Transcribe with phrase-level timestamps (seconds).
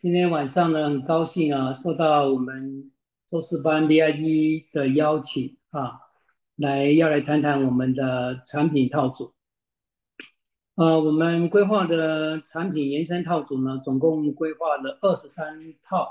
[0.00, 2.90] 今天晚上呢，很高兴啊，受到我们
[3.26, 6.00] 周四班 BIG 的邀请啊，
[6.56, 9.34] 来要来谈谈我们的产品套组。
[10.76, 16.08] 呃，我们规划的产品延伸套组呢，总共规划了二十三套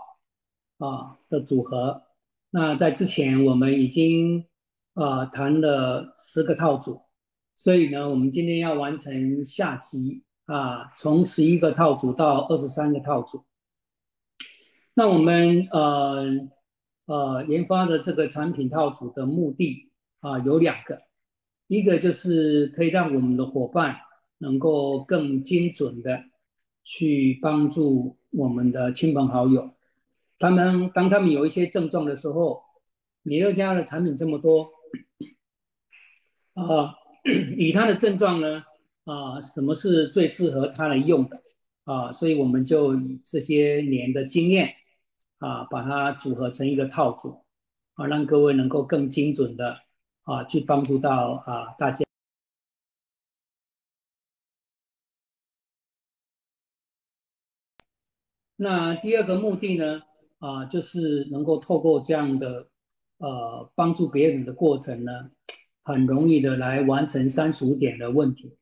[0.77, 2.03] 啊的组合。
[2.51, 4.45] 那在之前我们已经
[4.93, 7.01] 啊谈了十个套组，
[7.55, 10.23] 所以呢，我们今天要完成下集。
[10.45, 13.45] 啊，从十一个套组到二十三个套组。
[15.00, 16.49] 那我们呃
[17.05, 19.89] 呃研发的这个产品套组的目的
[20.20, 21.03] 啊有两个，
[21.67, 23.95] 一个就是可以让我们的伙伴
[24.39, 26.25] 能够更精准的
[26.84, 29.73] 去帮助我们的亲朋好友。
[30.38, 32.63] 他们当他们有一些症状的时候，
[33.22, 34.72] 米乐家的产品这么多，
[36.55, 36.95] 啊，
[37.58, 38.63] 以他的症状呢？
[39.05, 41.38] 啊，什么是最适合他来用的
[41.86, 42.11] 啊？
[42.11, 44.73] 所以我们就以这些年的经验
[45.39, 47.43] 啊，把它组合成一个套组
[47.95, 49.81] 啊，让各位能够更精准的
[50.23, 52.05] 啊，去帮助到啊大家。
[58.61, 60.02] 那第二个目的呢
[60.39, 62.67] 啊，就是能够透过这样的
[63.17, 65.31] 呃帮助别人的过程呢，
[65.83, 68.58] 很容易的来完成三十五点的问题。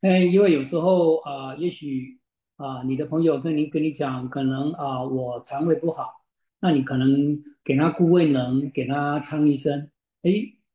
[0.00, 2.20] 哎，因为有时候啊，也许
[2.56, 6.24] 啊，你的朋友跟你跟你讲，可能啊，我肠胃不好，
[6.60, 9.90] 那你可能给他固胃能，给他唱一声，
[10.22, 10.30] 哎，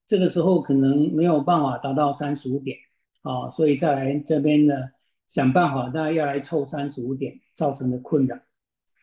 [0.05, 2.77] 这个时候可能没有办法达到三十五点
[3.21, 4.75] 啊，所以再来这边呢，
[5.27, 8.37] 想办法，大家要来凑三十五点造成的困扰，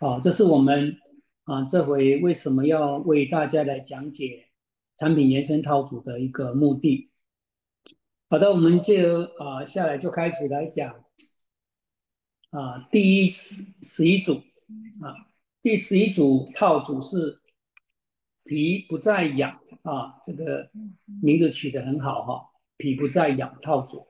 [0.01, 0.99] 啊，这是我们
[1.45, 4.49] 啊这回为什么要为大家来讲解
[4.97, 7.11] 产品延伸套组的一个目的。
[8.29, 11.06] 好的，我们就啊下来就开始来讲
[12.57, 14.43] 啊第一十十一组
[15.03, 15.12] 啊
[15.62, 17.41] 第十一组套组是
[18.45, 20.71] 脾不再痒啊这个
[21.23, 24.09] 名字取得很好哈脾不再痒套组，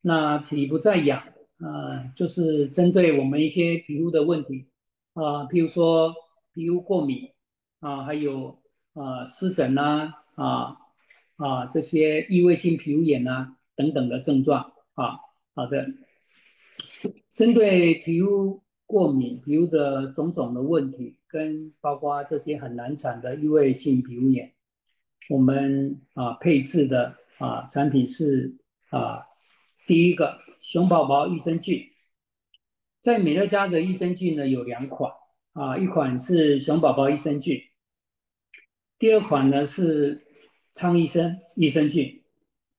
[0.00, 4.68] 那脾不再痒啊就是针对我们一些皮肤的问题
[5.12, 6.14] 啊譬如说
[6.54, 7.32] 皮肤过敏
[7.80, 8.62] 啊还有
[8.94, 10.78] 啊湿疹呐啊。
[11.40, 15.20] 啊，这些异位性皮肤炎啊等等的症状啊，
[15.54, 15.86] 好的，
[17.38, 24.54] 针对皮肤过敏、皮肤的种种的问题，跟包括这些很难产的异位性皮肤炎，
[25.28, 28.56] 我们啊配置的啊产品是
[28.90, 29.28] 啊
[29.86, 31.88] 第一个熊宝宝益生菌，
[33.02, 35.12] 在美乐家的益生菌呢有两款
[35.52, 37.62] 啊，一款是熊宝宝益生菌，
[38.98, 40.24] 第二款呢是。
[40.74, 42.22] 昌医生益生菌，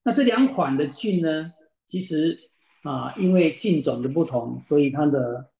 [0.02, 1.52] 那这两款的菌呢，
[1.86, 2.49] 其实
[2.82, 5.50] 啊，因为菌种的不同，所以它的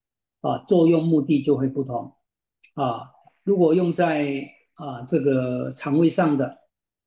[0.41, 2.15] 啊作用目的就会不同
[2.73, 3.11] 啊。
[3.43, 6.59] 如果用在啊这个肠胃上的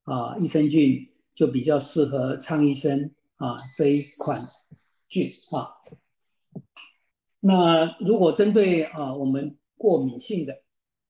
[0.03, 4.47] 啊益生菌，就比较适合昌医生啊这一款
[5.09, 5.75] 菌啊。
[7.41, 10.63] 那如果针对啊我们过敏性的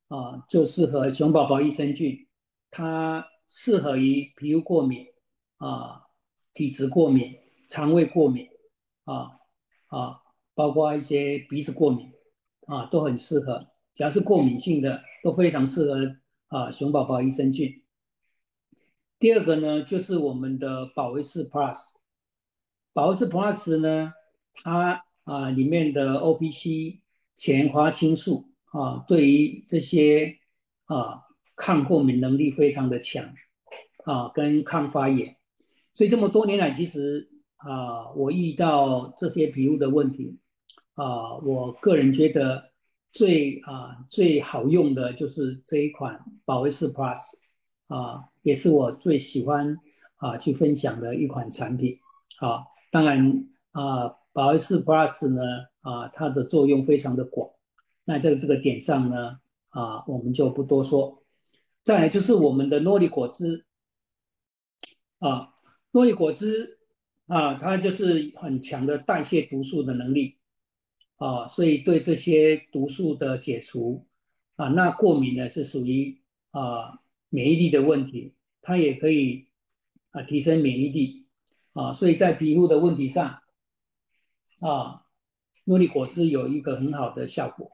[0.09, 2.27] 啊，就适合熊宝宝益生菌，
[2.71, 3.27] 它。
[3.47, 5.07] 适合于皮肤过敏
[5.59, 6.07] 啊、
[6.55, 7.37] 体质过敏、
[7.69, 8.49] 肠胃过敏
[9.05, 9.39] 啊
[9.87, 10.21] 啊，
[10.55, 12.13] 包括一些鼻子过敏
[12.67, 13.69] 啊，都很适合。
[13.95, 16.17] 只要是过敏性的，都非常适合
[16.49, 17.83] 啊熊宝宝益生菌。
[19.19, 21.93] 第二个呢，就是我们的保卫士 Plus，
[22.93, 24.13] 保卫士 Plus 呢，
[24.53, 27.01] 它啊里面的 OPC
[27.35, 30.39] 前花青素啊，对于这些
[30.87, 31.23] 啊。
[31.57, 33.33] 抗过敏能力非常的强
[34.05, 35.37] 啊，跟抗发炎，
[35.93, 37.31] 所以这么多年来，其实
[37.65, 40.39] 啊，我遇到这些皮肤的问题
[40.95, 42.71] 啊，我个人觉得
[43.11, 47.19] 最啊最好用的就是这一款保卫士 Plus
[47.87, 49.79] 啊，也是我最喜欢
[50.17, 52.01] 啊去分享的一款产品
[52.39, 52.65] 啊。
[52.91, 55.43] 当然啊，保卫士 Plus 呢
[55.81, 57.51] 啊，它的作用非常的广，
[58.05, 59.39] 那在这个点上呢
[59.71, 61.23] 啊，我们就不多说。
[61.83, 63.65] 再来就是我们的诺丽果汁
[65.19, 65.55] 啊，
[65.93, 66.79] 诺丽果汁
[67.27, 70.37] 啊，它就是很强的代谢毒素的能力
[71.17, 74.07] 啊，所以对这些毒素的解除
[74.57, 79.49] 啊，那过敏呢是属于啊免疫力的问题，它也可以
[80.11, 81.27] 啊提升免疫力
[81.73, 83.41] 啊，所以在皮肤的问题上
[84.61, 85.03] 啊，
[85.65, 87.71] 诺丽果汁有一个很好的效果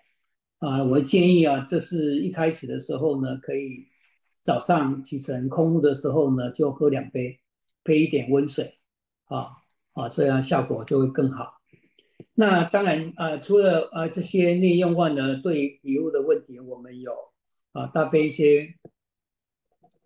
[0.59, 3.87] 啊，我建议啊，这是一开始的时候呢可以。
[4.43, 7.41] 早上起床空腹的时候呢，就喝两杯，
[7.85, 8.80] 配一点温水，
[9.31, 9.51] 啊
[9.95, 11.61] 啊，这样效果就会更好。
[12.35, 17.15] 那当然啊，除了啊这些内用外呢，对皮肤的问题，我们有
[17.73, 18.75] 啊搭配一些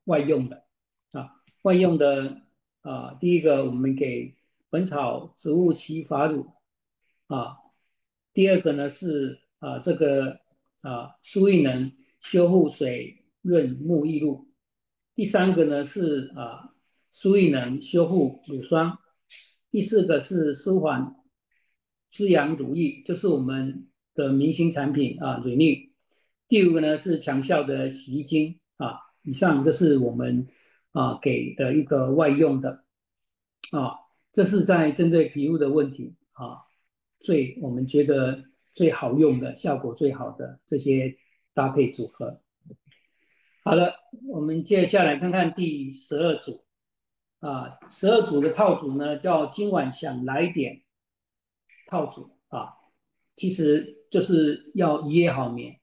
[0.04, 0.64] 外用的
[1.12, 2.42] 啊外用的
[2.82, 4.36] 啊，第一个我们给
[4.68, 6.52] 本草植物洗发乳
[7.28, 7.56] 啊，
[8.34, 10.40] 第二个呢是啊这个
[10.82, 14.48] 啊舒益能修护水润沐浴露，
[15.14, 16.74] 第三个呢是啊
[17.12, 18.98] 舒益能修护乳霜，
[19.74, 21.16] 第四个是舒缓。
[22.08, 25.90] 滋养乳液就是我们的明星产品啊，乳液。
[26.46, 29.00] 第五个呢是强效的洗衣精啊。
[29.22, 30.46] 以上这是我们
[30.92, 32.84] 啊给的一个外用的
[33.72, 33.96] 啊，
[34.32, 36.58] 这是在针对皮肤的问题啊，
[37.18, 41.16] 最我们觉得最好用的效果最好的这些
[41.52, 42.40] 搭配组合。
[43.64, 43.94] 好了，
[44.28, 46.64] 我们接下来看看第十二组
[47.44, 50.82] 啊，十二组的套组呢叫今晚想来点。
[51.86, 52.72] 套组啊，
[53.36, 55.78] 其实就是要一夜好眠。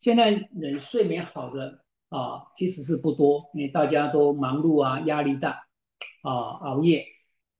[0.00, 5.68] 现在人睡眠好的啊，其实是不多，因为大家都忙碌啊，压力大
[6.22, 7.06] 啊，熬夜，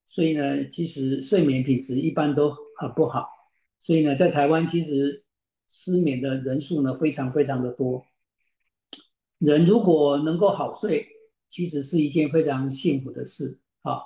[0.05, 3.29] 所以呢，其实睡眠品质一般都很不好。
[3.79, 5.23] 所以呢，在台湾其实
[5.69, 8.05] 失眠的人数呢非常非常的多。
[9.37, 11.07] 人如果能够好睡，
[11.47, 14.01] 其实是一件非常幸福的事啊，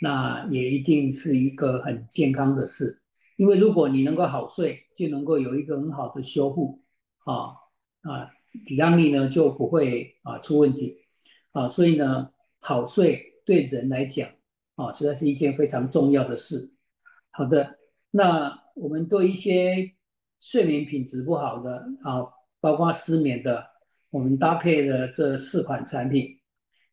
[0.00, 3.00] 那也一定是一个很健康的事。
[3.36, 6.82] 因为如果你能够好睡，就能够有一个很好的修复
[7.24, 7.56] 啊
[8.02, 8.30] 啊，
[8.66, 10.98] 抵抗力呢就不会啊出问题
[11.50, 12.30] 啊，所以呢，
[12.60, 14.30] 好睡对人来讲
[14.76, 16.72] 啊，实在是一件非常重要的事。
[17.30, 17.78] 好的，
[18.10, 19.94] 那我们对一些
[20.38, 22.28] 睡眠品质不好的啊，
[22.60, 23.70] 包括失眠的，
[24.10, 26.38] 我们搭配的这四款产品，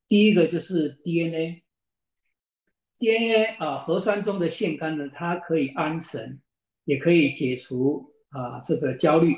[0.09, 1.63] 第一个就是 DNA。
[2.97, 6.41] DNA 啊，核酸中的腺苷呢，它可以安神，
[6.83, 9.37] 也可以解除啊这个焦虑。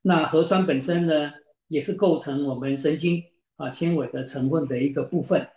[0.00, 1.32] 那核酸本身呢，
[1.66, 3.24] 也是构成我们神经
[3.56, 5.48] 啊纤维的成分的一个部分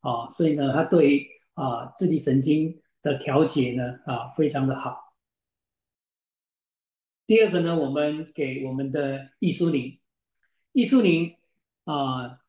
[0.00, 5.14] 啊，所以呢，它对啊自律神经的调节呢啊非常的好。
[7.26, 10.00] 第二个呢，我们给我们的易舒宁，
[10.72, 11.36] 易舒宁
[11.84, 12.40] 啊，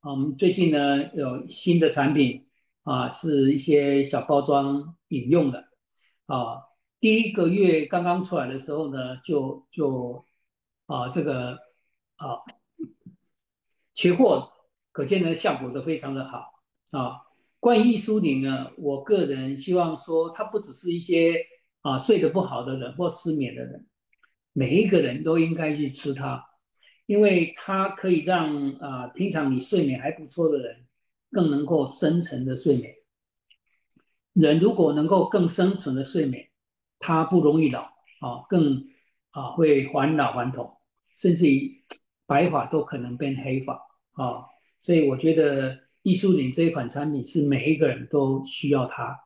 [0.00, 2.44] 啊我们最近呢有新的产品。
[2.84, 5.68] 啊，是一些小包装饮用的
[6.24, 6.62] 啊。
[7.00, 10.24] 第一个月刚刚出来的时候呢，就就
[10.86, 11.58] 啊这个
[12.16, 12.40] 啊
[13.92, 14.52] 缺货，
[14.90, 16.62] 可见呢效果都非常的好
[16.92, 17.26] 啊。
[17.60, 21.44] 关于益舒宁呢，我个人希望说，它不只是一些
[21.82, 23.86] 啊睡得不好的人或失眠的人，
[24.54, 26.47] 每一个人都应该去吃它，
[27.08, 30.84] 因为它可以让啊平常你睡眠还不错的人。
[31.30, 32.94] 更能够深层的睡眠，
[34.32, 36.48] 人如果能够更深层的睡眠，
[36.98, 38.86] 他不容易老啊，更
[39.30, 40.78] 啊会返老还童，
[41.18, 41.84] 甚至于
[42.24, 43.74] 白发都可能变黑发
[44.12, 44.46] 啊。
[44.80, 49.20] 所以我觉得艺术林这一款产品是每一个人都需要它。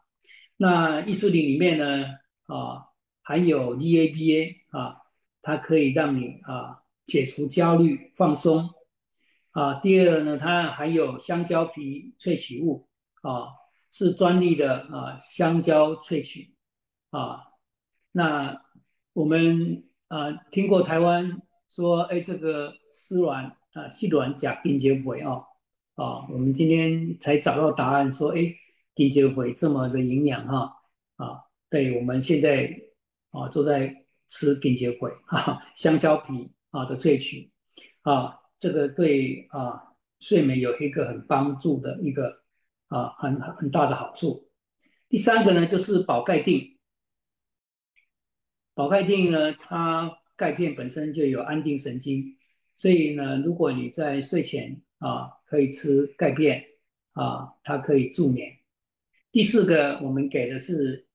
[0.56, 2.04] 那艺术林里面呢
[2.46, 2.88] 啊
[3.22, 4.96] 含有 GABA 啊，
[5.40, 6.81] 它可以让你啊
[7.12, 8.70] 解除焦虑、放松。
[9.50, 12.88] 啊，第二呢，它含有香蕉皮萃取物
[13.20, 13.48] 啊，
[13.90, 16.54] 是专利的啊香蕉萃取
[17.10, 17.42] 啊。
[18.12, 18.62] 那
[19.12, 25.42] 我们啊听过台湾说，哎，这个丝软啊细软甲丁结回啊
[25.96, 28.54] 啊，我们今天才找到答案，说哎
[28.94, 30.78] 丁结回这么的营养哈
[31.16, 32.80] 啊，对，我们现在
[33.32, 37.52] 啊都在吃丁结回啊香蕉皮啊的萃取
[38.02, 38.40] 啊。
[38.58, 42.42] 这个对啊睡眠有一个很帮助的一个
[42.86, 44.50] 啊很很大的好处。
[45.08, 46.78] 第三个呢就是宝钙定，
[48.72, 52.38] 宝钙定呢它钙片本身就有安定神经，
[52.74, 56.66] 所以呢如果你在睡前啊可以吃钙片
[57.14, 58.58] 啊，它可以助眠。
[59.32, 61.08] 第四个我们给的是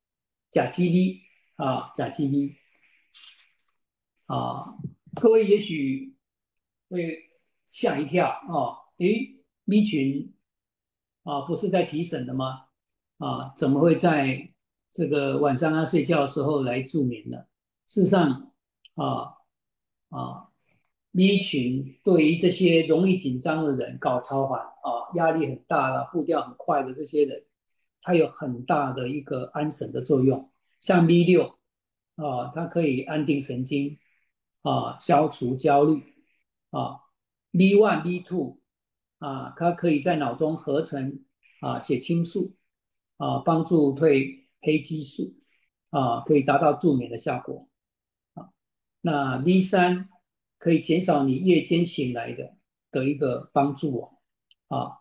[0.51, 1.21] 甲基 V
[1.65, 2.57] 啊甲基 V
[4.25, 4.75] 啊，
[5.19, 6.15] 各位也许
[6.89, 7.23] 会。
[7.69, 8.79] 吓一跳啊！
[8.97, 10.33] 诶，B 群
[11.23, 12.63] 啊，不是在提审的吗？
[13.17, 14.53] 啊，怎么会在
[14.89, 17.39] 这个晚上他睡觉的时候来助眠呢？
[17.85, 18.53] 事实上，
[18.95, 19.35] 啊
[20.09, 20.47] 啊
[21.13, 27.45] ，B 群对于这些容易紧张的人、搞超凡啊、压力很大了、步调很快的这些人，
[28.01, 30.51] 它有很大的一个安神的作用。
[30.79, 31.59] 像 V 六
[32.15, 33.99] 啊，它可以安定神经
[34.67, 36.03] 啊，消除焦虑
[36.71, 36.99] 啊。
[37.51, 38.59] B one、B two
[39.19, 41.23] 啊，它可以在脑中合成
[41.61, 42.55] 啊血清素
[43.15, 45.35] 啊，帮助褪黑激素
[45.89, 47.69] 啊，可以达到助眠的效果
[48.33, 48.49] 啊。
[49.01, 50.09] 那 V 三
[50.59, 52.57] 可以减少你夜间醒来的
[52.91, 54.09] 的一个帮助
[54.67, 54.99] 啊，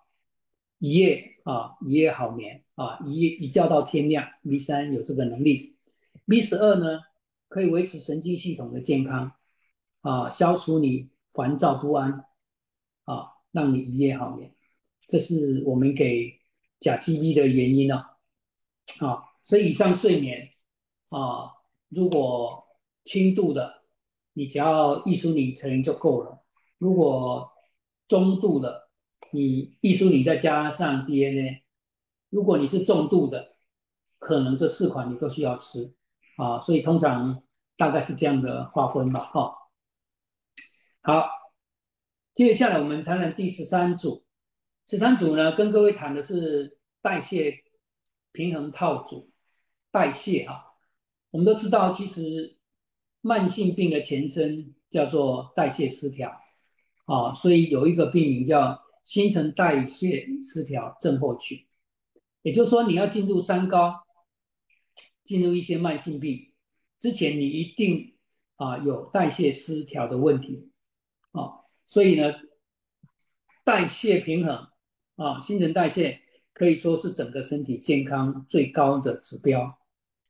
[0.78, 4.30] 一夜啊一夜好眠啊，一夜一觉到天亮。
[4.42, 5.76] V 三有这个能力。
[6.24, 7.00] V 十二呢，
[7.48, 9.32] 可以维持神经系统的健康
[10.06, 12.26] 啊，消除你烦躁不安
[13.06, 14.54] 啊，让你一夜好眠。
[15.08, 16.38] 这是我们给
[16.78, 18.04] 甲基 V 的原因呢
[19.00, 20.52] 啊，所以以上睡眠。
[21.08, 21.54] 啊，
[21.88, 22.66] 如果
[23.04, 23.82] 轻度的，
[24.32, 26.42] 你只要易舒宁成就够了；
[26.78, 27.52] 如果
[28.06, 28.88] 中度的，
[29.30, 31.62] 你易舒宁再加上 DNA；
[32.28, 33.56] 如果你是重度的，
[34.18, 35.94] 可能这四款你都需要吃
[36.36, 36.60] 啊。
[36.60, 37.42] 所以通常
[37.76, 39.20] 大概是这样的划分吧。
[39.20, 39.56] 哈，
[41.06, 41.28] 好，
[42.34, 44.24] 接下来我们谈谈第十三组。
[44.88, 47.62] 十三组呢，跟各位谈的是代谢
[48.32, 49.30] 平衡套组，
[49.92, 50.64] 代谢啊。
[51.30, 52.56] 我们都知道，其实
[53.20, 56.40] 慢性病的前身叫做代谢失调
[57.04, 61.64] 啊，所以有一个病名叫新陈代谢失调症候群。
[62.42, 63.94] 也就是说，你要进入三高，
[65.22, 66.52] 进入一些慢性病
[66.98, 68.16] 之前，你一定
[68.56, 70.72] 啊有代谢失调的问题。
[71.86, 72.34] 所以呢，
[73.64, 74.68] 代谢平衡
[75.16, 76.20] 啊，新陈代谢
[76.52, 79.78] 可以说是整个身体健康最高的指标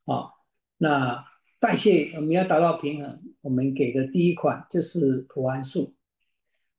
[0.05, 0.31] 啊。
[0.77, 1.25] 那
[1.59, 5.95] 代谢我们要达到平衡，我们给的第一款就是普安素。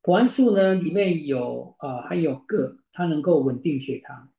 [0.01, 4.33] 普安素呢里面有啊含有铬，它能够稳定血糖。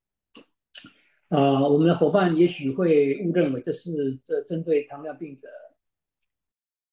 [1.29, 5.47] 啊，我们的伙伴也许会误认为这是这针对糖尿病者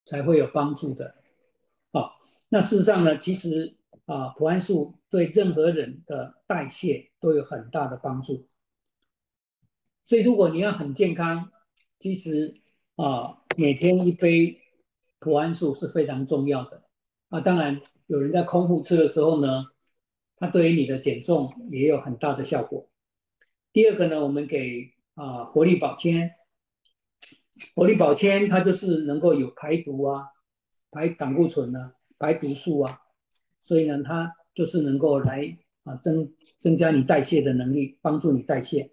[0.04, 1.14] 才会有帮助的。
[1.92, 2.10] 啊，
[2.48, 8.46] 那事实上呢，其实啊普安素对任何人的代谢都有很大的帮助。
[10.04, 11.50] 所以如果你要很健康，
[11.98, 12.54] 其实
[12.94, 14.60] 啊，每天一杯
[15.18, 16.84] 普安素是非常重要的
[17.28, 17.40] 啊。
[17.40, 19.64] 当然，有人在空腹吃的时候呢，
[20.36, 22.88] 它对于你的减重也有很大的效果。
[23.72, 26.36] 第二个呢，我们给啊活力保鲜，
[27.74, 30.28] 活力保鲜它就是能够有排毒啊、
[30.92, 33.00] 排胆固醇啊、白毒素啊，
[33.60, 38.92] 所以呢，它就是能够来啊增增加你代谢的能力，帮助你代谢。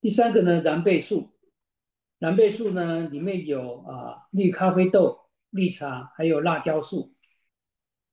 [0.00, 1.32] 第三个呢，燃贝素。
[2.18, 7.14] 蓝贝素呢，里面有啊绿咖啡豆、绿茶，还有辣椒素，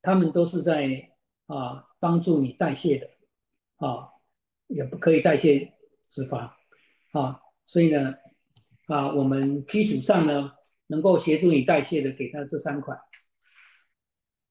[0.01, 1.11] 它们都是在
[1.45, 3.09] 啊帮助你代谢的
[3.77, 4.09] 啊，
[4.67, 5.73] 也不可以代谢
[6.09, 6.51] 脂肪
[7.13, 8.15] 啊，所以呢
[8.87, 10.51] 啊我们基础上呢
[10.87, 12.99] 能够协助你代谢的，给它这三款。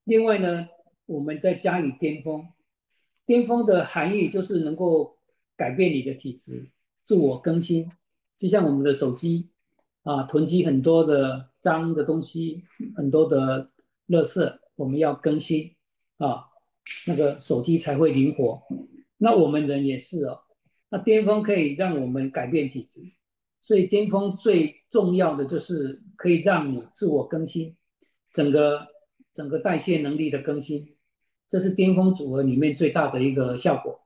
[0.05, 0.69] 另外呢，
[1.07, 2.49] 我们在加以巅峰，
[3.25, 5.17] 巅峰的含义就是能够
[5.57, 6.71] 改变你的体质，
[7.05, 7.91] 自我更新。
[8.37, 9.51] 就像我们的手机
[10.03, 12.65] 啊，囤积很多的脏的东西，
[12.97, 13.71] 很多的
[14.09, 15.77] 垃圾，我们要更新
[16.19, 16.47] 啊，
[17.07, 18.63] 那个手机才会灵活。
[19.17, 20.41] 那我们人也是哦，
[20.89, 23.13] 那巅峰可以让我们改变体质，
[23.61, 27.77] 所以巅峰最重要的就是可以让你自我更新，
[28.33, 28.89] 整个
[29.35, 30.97] 整个代谢能力的更新，
[31.49, 34.01] 这是巅峰组合里面最大的一个效果。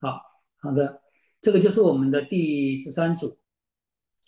[0.00, 0.22] 好，
[0.58, 1.02] 好的，
[1.40, 3.38] 这个就是我们的第十三组。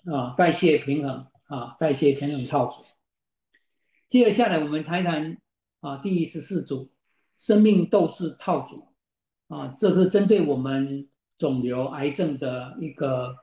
[0.07, 2.83] 啊，代谢平衡啊，代谢平衡套组。
[4.09, 5.37] 接下来我们谈一谈
[5.81, 6.91] 啊，第十四组
[7.37, 8.89] 生命斗士套组
[9.49, 13.37] 啊，这是针对我们肿瘤癌症的一个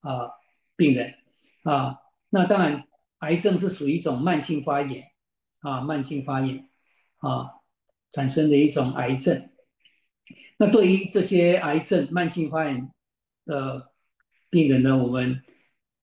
[0.00, 0.32] 啊
[0.76, 1.14] 病人
[1.62, 2.00] 啊。
[2.28, 2.86] 那当然，
[3.20, 5.10] 癌症是属于一种慢性发炎
[5.64, 6.68] 啊，慢性发炎
[7.16, 7.54] 啊
[8.12, 9.48] 产生的一种癌症。
[10.58, 12.92] 那对于这些癌症慢性发炎
[13.46, 13.90] 的
[14.50, 15.42] 病人呢，我们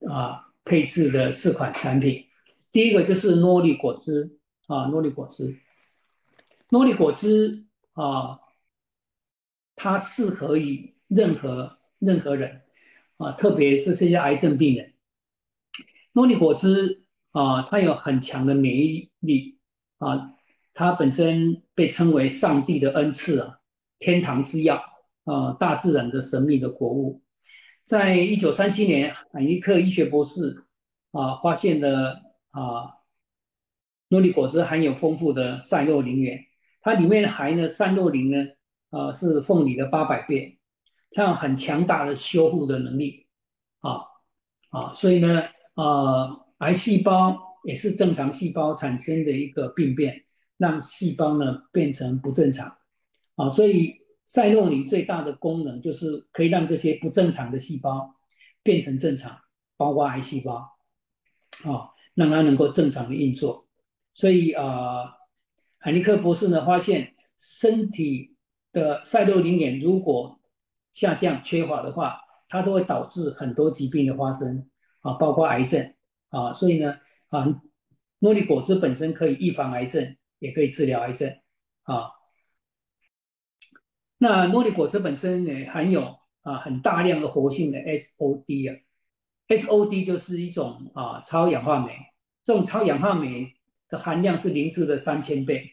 [0.10, 2.26] 啊，配置的四款产品，
[2.72, 5.60] 第一个就是诺丽果汁啊，诺丽果汁，
[6.70, 8.40] 诺丽果汁啊，
[9.76, 12.64] 它适合于任何任何人
[13.18, 14.96] 啊，特别这些癌症病人。
[16.14, 17.01] 诺丽果汁
[17.32, 19.60] 啊，它有很强的免疫力
[19.98, 20.34] 啊，
[20.74, 23.60] 它本身被称为上帝的恩赐啊，
[24.00, 24.84] 天堂之药
[25.24, 27.22] 啊，大自然的神秘的果物。
[27.86, 30.66] 在一九三七年，海尼克医学博士
[31.12, 32.22] 啊发现了
[32.52, 32.96] 啊，
[34.08, 36.46] 诺丽果汁含有丰富的赛洛宁源，
[36.82, 38.48] 它里面含的赛洛宁呢，
[38.90, 40.60] 啊是凤梨的八百倍，
[41.12, 43.28] 它有很强大的修复的能力
[43.80, 44.06] 啊
[44.70, 50.24] 啊，所以呢，啊癌细胞也是正常细胞产生的一个病变，
[50.58, 52.78] 让细胞呢变成不正常
[53.36, 54.00] 啊，所以。
[54.28, 58.16] 赛诺宁最大的功能就是可以让这些不正常的细胞
[58.64, 59.40] 变成正常，
[59.76, 60.72] 包括癌细胞
[61.66, 63.68] 啊，让它能够正常的运作。
[64.14, 65.18] 所以啊，
[65.80, 68.38] 海尼克博士呢发现，身体
[68.72, 70.40] 的赛诺林眼如果
[70.94, 74.70] 下降缺乏的话，它都会导致很多疾病的发生
[75.02, 75.94] 啊，包括癌症
[76.32, 76.54] 啊。
[76.54, 76.98] 所以呢
[77.30, 77.62] 啊，
[78.18, 81.38] 诺丽果汁本身可以预防癌症，也可以治疗癌症
[81.84, 82.10] 啊。
[84.18, 88.80] 那诺丽果汁本身呢含有啊很大量的活性的 SOD 啊
[89.48, 91.94] ，SOD 就是一种啊超氧化酶，
[92.44, 93.54] 这种超氧化酶
[93.90, 95.72] 的含量是灵芝的三千倍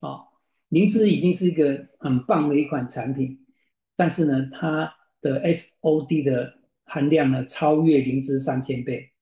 [0.00, 0.24] 啊，
[0.68, 3.46] 灵芝已经是一个很棒的一款产品，
[3.94, 9.12] 但是呢它的 SOD 的含量呢超越灵芝三千倍，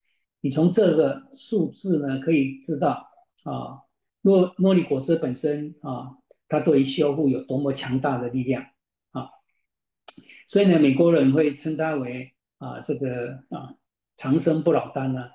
[0.44, 3.08] 你从这个数字呢可以知道
[3.44, 3.80] 啊
[4.20, 6.18] 诺诺丽果汁本身啊。
[6.46, 8.66] 它对于修复有多么强大的力量
[9.12, 9.30] 啊！
[10.46, 13.74] 所以呢，美国人会称它为啊这个啊
[14.14, 15.30] 长生不老丹呢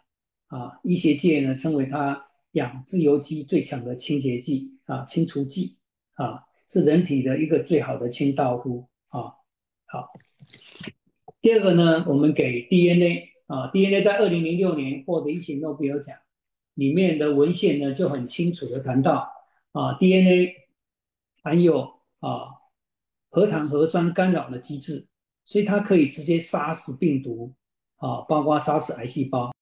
[0.47, 5.79] 啊，医学界呢称为它养自由基最强的清洁剂啊清除剂
[6.13, 9.33] 啊，是人体的一个最好的清道夫啊。
[9.87, 10.13] 好，
[11.41, 16.15] 第二个呢，我们给 DNA 啊，DNA 在二零零六年获得一起诺贝尔奖，
[16.75, 19.33] 里面的文献呢就很清楚的谈到
[19.73, 20.55] 啊 DNA。
[21.41, 22.59] 含有啊
[23.29, 25.07] 核糖核酸干扰的机制，
[25.45, 27.55] 所以它可以直接杀死病毒
[27.95, 29.53] 啊，包括杀死癌细胞。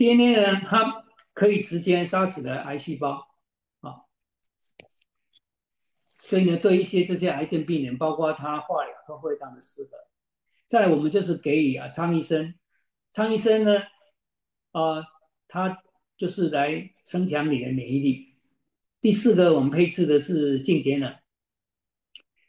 [0.00, 1.04] DNA 呢，它
[1.34, 3.28] 可以直接杀死的癌细胞
[3.80, 4.06] 啊，
[6.18, 9.90] 所以呢，对一些这些癌症病人，包括他化疗都非常的适合。
[10.68, 12.54] 再来，我们就是给予啊，苍医生，
[13.12, 13.82] 苍医生呢，
[14.72, 15.04] 啊，
[15.48, 15.82] 他
[16.16, 18.38] 就是来增强你的免疫力。
[19.02, 21.14] 第四个，我们配置的是净节能，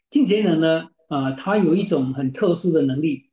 [0.08, 3.30] 净节能呢，啊，它有一种很特殊的能力，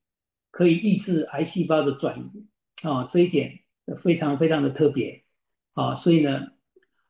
[0.51, 2.47] 可以抑制癌细胞的转移
[2.85, 3.63] 啊，这一点。
[3.95, 5.23] 非常非常的特别
[5.73, 6.47] 啊，所以呢，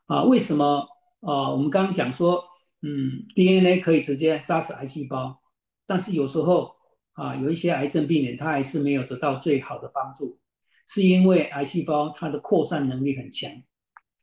[0.06, 0.88] 啊，为什么
[1.22, 1.52] 啊？
[1.52, 2.46] 我们刚刚讲说，
[2.82, 5.42] 嗯，DNA 可以直接杀死癌细胞，
[5.86, 6.76] 但是有时候
[7.14, 10.40] 啊，有一些癌症病人他还是没有得到最好的帮助，
[10.88, 13.64] 是因为癌细胞它的扩散能力很强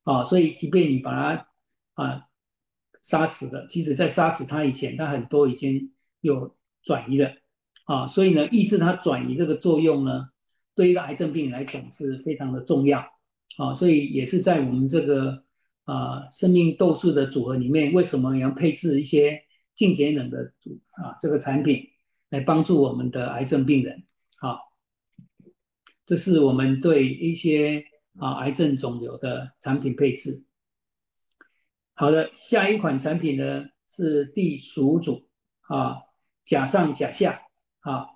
[0.05, 1.49] 啊，所以即便你把它
[1.95, 2.23] 啊
[3.03, 7.33] 杀死了，其实在杀死它以前，它很多已经有转移了
[7.85, 10.31] 啊，所以呢，抑制它转移这个作用呢。
[10.77, 13.01] 对一个癌症病人来讲是非常的重要
[13.57, 15.43] 啊，所以也是在我们这个
[15.85, 21.89] 啊生命斗士的组合里面，为什么要配置一些净节能的组啊这个产品
[22.29, 24.05] 来帮助我们的癌症病人
[24.37, 24.59] 啊？
[26.05, 27.87] 这是我们对一些
[28.19, 30.45] 啊癌症肿瘤的产品配置。
[31.95, 35.27] 好的，下一款产品呢是第十五组
[35.63, 36.03] 啊
[36.45, 37.47] 甲上甲下
[37.81, 38.09] 啊，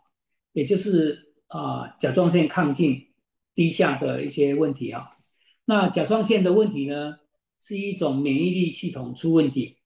[0.53, 1.30] 也就是。
[1.51, 3.09] 啊，甲状腺亢进
[3.57, 5.11] 低下的一些问题啊。
[5.65, 7.17] 那甲状腺的问题呢，
[7.61, 9.79] 是一种免疫力系统出问题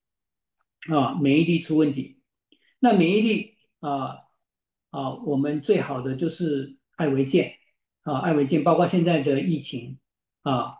[0.90, 2.20] 啊，免疫力出问题。
[2.80, 4.18] 那免疫力啊
[4.90, 7.54] 啊，我们最好的就是艾维健
[8.02, 9.98] 啊，艾维健包括现在的疫情
[10.42, 10.74] 啊，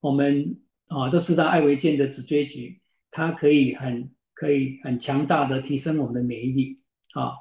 [0.00, 6.82] 我们啊都知道艾维健的紫锥菊，它可以很可以很强大的提升我们的免疫力
[7.14, 7.38] 啊，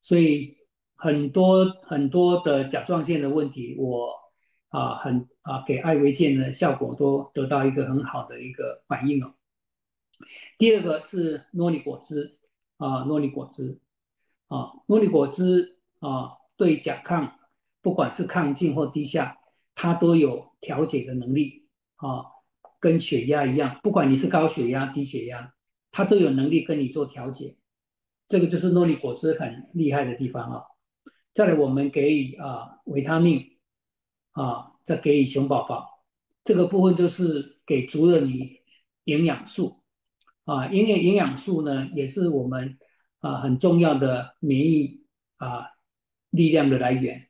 [0.00, 0.58] 所以。
[1.00, 4.14] 很多很多的甲状腺的问题，我
[4.68, 9.32] 啊很啊给艾维健的效果都得到一个很好的一个反应哦。
[10.58, 12.38] 第二个是诺丽果汁
[12.76, 13.80] 啊，诺丽果汁
[14.48, 17.30] 啊，诺丽果汁啊对甲亢，
[17.80, 19.38] 不管是亢进或低下，
[19.74, 22.26] 它都有调节的能力啊，
[22.78, 25.54] 跟血压一样，不管你是高血压低血压，
[25.90, 27.56] 它都有能力跟你做调节。
[28.28, 30.62] 这个就是诺丽果汁很厉害的地方啊。
[31.32, 33.56] 再来，我们给予啊维他命
[34.32, 36.02] 啊，再给予熊宝宝。
[36.42, 38.58] 这个部分，就是给足了你
[39.04, 39.80] 营养素。
[40.44, 42.78] 啊，营养营养素呢，也是我们
[43.20, 45.04] 啊很重要的免疫
[45.36, 45.68] 啊
[46.30, 47.28] 力量的来源。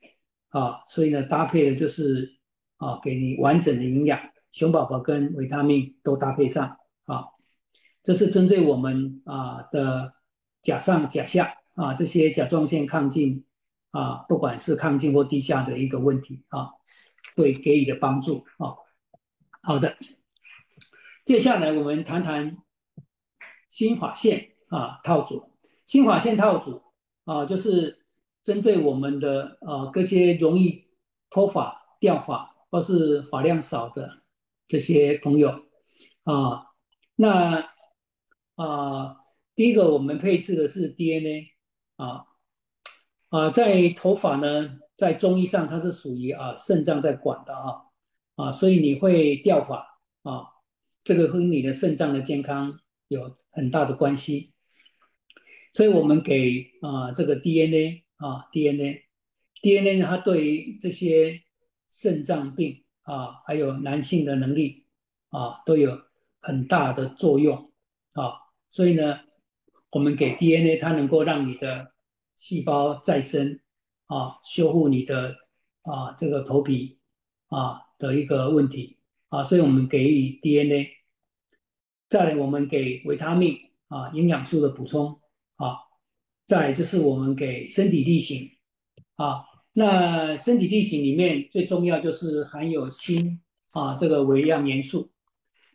[0.49, 2.39] 啊，所以呢，搭配的就是
[2.79, 6.79] 啊给你完整的营养，熊宝宝跟维他命都搭配上。
[7.05, 7.27] 啊，
[8.03, 10.15] 这是针对我们啊的
[10.63, 13.45] 甲上甲下啊这些甲状腺亢进。
[13.90, 16.70] 啊，不管是抗进或地下的一个问题啊，
[17.37, 18.76] 会给予的帮助啊。
[19.62, 19.96] 好的，
[21.24, 22.59] 接下来我们谈谈
[23.68, 25.50] 新法线啊套组。
[25.87, 26.83] 新发线套组
[27.24, 28.07] 啊，就是
[28.44, 30.87] 针对我们的呃这些容易
[31.31, 34.22] 脱发、掉发或是发量少的
[34.68, 35.64] 这些朋友
[36.22, 36.68] 啊，
[37.16, 37.70] 那
[38.55, 39.16] 啊
[39.57, 41.50] 第一个我们配置的是 DNA
[41.96, 42.26] 啊
[43.31, 47.83] 啊，在头发呢，在中医上它是属于啊肾脏在管的啊
[48.35, 50.49] 啊，所以你会掉发啊，
[51.05, 54.53] 这个和你的肾脏的健康有很大的关系。
[55.73, 61.43] 所以我们给啊这个 DNA 啊 DNA，DNA 它对于这些
[61.88, 64.87] 肾脏病啊，还有男性的能力
[65.29, 66.01] 啊，都有
[66.40, 67.71] 很大的作用
[68.12, 68.40] 啊。
[68.71, 69.21] 所以呢，
[69.90, 71.93] 我们给 DNA，它能够让你的
[72.40, 73.61] 细胞再生
[74.07, 75.37] 啊，修复你的
[75.83, 76.98] 啊这个头皮
[77.48, 78.96] 啊的一个问题
[79.29, 79.44] 啊。
[79.44, 80.88] 所以我们给予 DNA，
[82.09, 85.20] 再来我们给维他命啊营养素的补充。
[85.57, 85.76] 啊，
[86.46, 88.53] 再就是我们给身体力行
[89.16, 95.12] 啊，那身体力行里面最重要就是含有锌啊这个微量元素。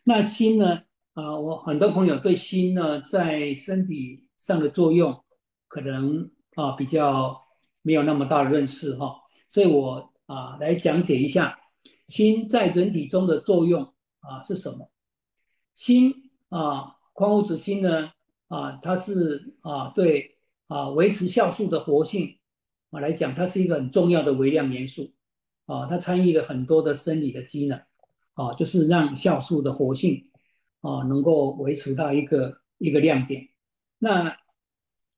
[0.02, 0.82] 那锌呢
[1.14, 5.22] 啊，我很多朋友对锌呢在身体上的作用
[5.68, 7.46] 可能啊比较
[7.82, 11.60] 没有那么大的认识哈，所以我啊来讲解一下
[12.08, 14.90] 锌在人体中的作用啊是什么？
[15.74, 16.14] 锌
[16.48, 18.10] 啊，矿物质锌呢？
[18.48, 20.38] 啊，它是啊，对
[20.68, 22.38] 啊，维持酵素的活性
[22.90, 25.12] 啊来讲，它是一个很重要的微量元素
[25.66, 27.82] 啊，它参与了很多的生理的机能
[28.34, 30.30] 啊，就是让酵素的活性
[30.80, 33.48] 啊能够维持到一个一个亮点。
[33.98, 34.38] 那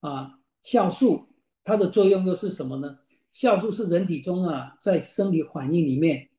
[0.01, 1.28] 啊，酵素
[1.69, 2.99] 它的作用又是什么呢？
[3.35, 6.31] 酵素是人体中啊，在生理反应里面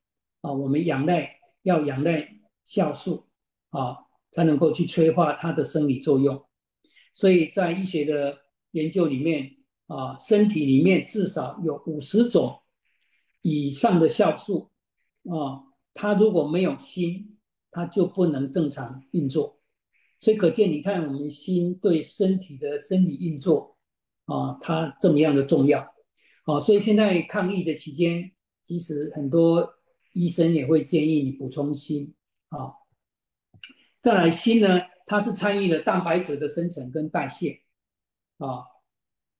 [0.41, 3.27] 啊，我们仰赖要仰赖酵素
[3.69, 6.45] 啊，才能够去催化它的生理作用。
[7.13, 8.39] 所以在医学的
[8.71, 12.61] 研究里面啊，身体里面至少有五十种
[13.43, 14.71] 以上的酵素
[15.25, 15.61] 啊，
[15.93, 17.37] 它如果没有锌，
[17.69, 19.59] 它就不能正常运作。
[20.19, 23.77] 所以可见，你看我们心对身体的生理运作
[24.29, 25.93] 啊，它这么样的重要
[26.45, 26.61] 啊。
[26.61, 29.73] 所以现在抗疫的期间，其实很多
[30.13, 32.13] 医生也会建议你补充锌
[32.49, 32.73] 啊。
[34.01, 34.81] 再来锌呢？
[35.05, 37.63] 它是参与了蛋白质的生成跟代谢
[38.37, 38.65] 啊，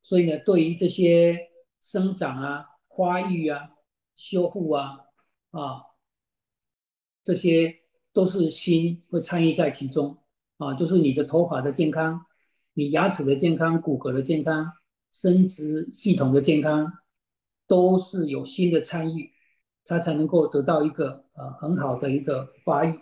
[0.02, 3.70] 所以呢，对于这些生长啊、发育啊、
[4.16, 5.02] 修复啊
[5.52, 5.84] 啊，
[7.24, 7.82] 这些
[8.14, 10.24] 都是锌会参与在其中
[10.58, 12.26] 啊，就是你的头发的健康、
[12.74, 14.74] 你牙齿的健康、骨骼的健康、
[15.12, 16.94] 生殖系统的健康，
[17.68, 19.32] 都是有锌的参与，
[19.86, 23.00] 它才能够得到一个呃很好的一个发育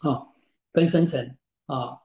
[0.00, 0.28] 啊
[0.72, 1.36] 跟生成。
[1.66, 2.00] 啊，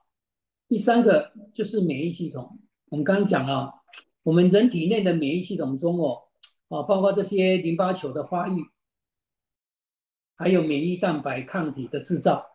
[0.68, 2.60] 第三个就是免疫系统。
[2.90, 3.82] 我们刚刚讲了，
[4.22, 6.24] 我们人体内的免疫系统中哦，
[6.68, 8.64] 啊，包括这些淋巴球的发育，
[10.36, 12.46] 还有免疫蛋白抗体的制造，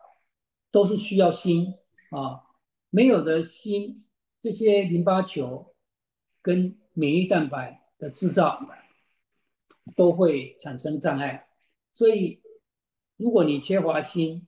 [0.71, 1.79] 都是需要锌
[2.11, 2.43] 啊。
[2.89, 4.05] 没有的锌，
[4.39, 5.70] 这些淋巴球
[6.41, 8.59] 跟免疫蛋白的制造
[9.95, 11.47] 都会产生障碍。
[11.93, 12.41] 所以，
[13.17, 14.47] 如果你缺乏锌，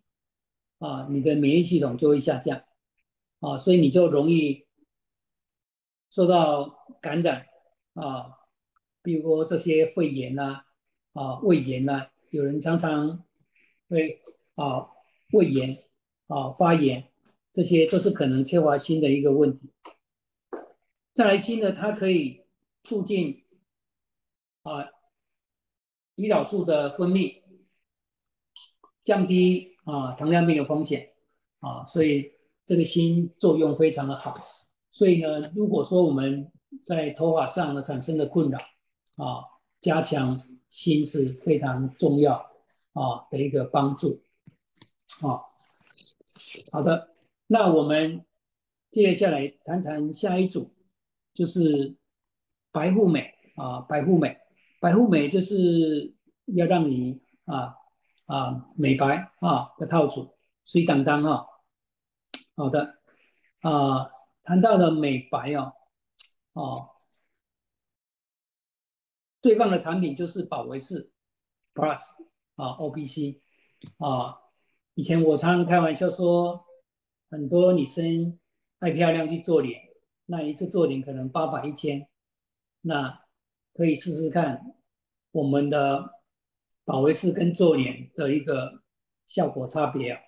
[0.79, 2.63] 啊，你的免疫系统就会下降，
[3.39, 4.65] 啊，所以你就容易
[6.10, 7.47] 受到感染，
[7.93, 8.38] 啊，
[9.01, 10.63] 比如说这些肺炎呐，
[11.13, 13.23] 啊，胃炎呐，有人常常
[13.89, 14.21] 会
[14.56, 14.89] 啊
[15.32, 15.77] 胃炎，
[16.27, 17.10] 啊发炎，
[17.53, 19.71] 这些都是可能缺乏锌的一个问题。
[21.13, 22.45] 再来锌呢，它可以
[22.84, 23.43] 促进
[24.63, 24.89] 啊
[26.15, 27.41] 胰岛素的分泌，
[29.04, 29.71] 降低。
[29.86, 31.12] 啊，糖尿病的风险
[31.60, 32.32] 啊，所以
[32.65, 34.34] 这个锌作用非常的好。
[34.91, 36.54] 所以呢，如果说我们
[36.86, 38.60] 在头发上呢产生的困扰
[39.17, 39.43] 啊，
[39.82, 42.49] 加强锌是非常重要
[42.93, 44.23] 啊的一个帮助
[45.21, 45.43] 啊。
[46.71, 47.13] 好的，
[47.45, 48.26] 那我们
[48.89, 50.71] 接下来谈谈下一组，
[51.34, 51.96] 就是
[52.72, 54.38] 白富美啊，白富美，
[54.80, 56.13] 白富美就是
[56.46, 57.78] 要让你啊。
[58.26, 61.46] 啊，美白啊的套组，水当当啊，
[62.56, 62.98] 好的
[63.60, 64.10] 啊，
[64.43, 65.74] 谈到了美白哦，
[66.54, 66.89] 哦，
[69.41, 71.12] 最棒的产品就是宝维士
[71.76, 72.00] Plus
[72.56, 73.41] 啊，O B C
[73.98, 74.39] 啊，
[74.93, 76.65] 以前我常常开玩笑说，
[77.30, 78.39] 很多女生
[78.80, 79.82] 爱漂亮去做脸，
[80.25, 82.07] 那一次做脸可能八百一千，
[82.81, 83.21] 那
[83.73, 84.75] 可以试试看
[85.31, 86.12] 我们的。
[86.86, 88.83] 保维斯跟做脸的一个
[89.25, 90.21] 效果差别啊。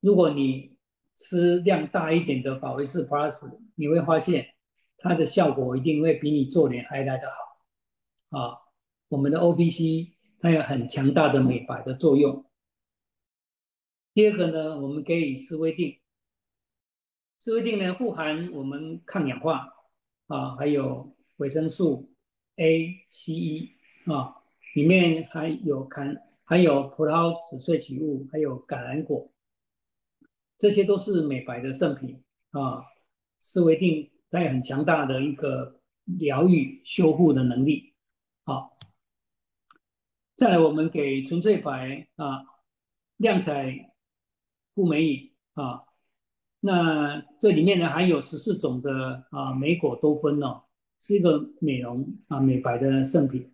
[0.00, 0.78] 如果你
[1.18, 4.54] 吃量大一点的保维士 Plus，你会发现
[4.96, 8.58] 它的效果一定会比你做脸还来得好啊。
[9.08, 12.46] 我们的 OPC 它有很强大的美白的作用。
[14.14, 16.00] 第二个呢，我们可以斯威定，
[17.42, 19.74] 斯威定呢富含我们抗氧化
[20.28, 22.08] 啊，还有维生素
[22.54, 23.76] A、C、E
[24.06, 24.36] 啊，
[24.76, 29.32] 里面还有含含有葡萄籽萃取物，还有橄榄果，
[30.56, 32.84] 这些都是美白的圣品啊。
[33.40, 37.92] 斯威定它有很强大的一个疗愈修复的能力。
[38.44, 38.78] 好，
[40.36, 42.44] 再来我们给纯粹白啊
[43.16, 43.90] 亮彩。
[44.74, 45.82] 护美影啊，
[46.64, 50.62] 那这里面呢含有十四种的啊莓果多酚哦，
[51.00, 53.52] 是一个美容啊美白的圣品。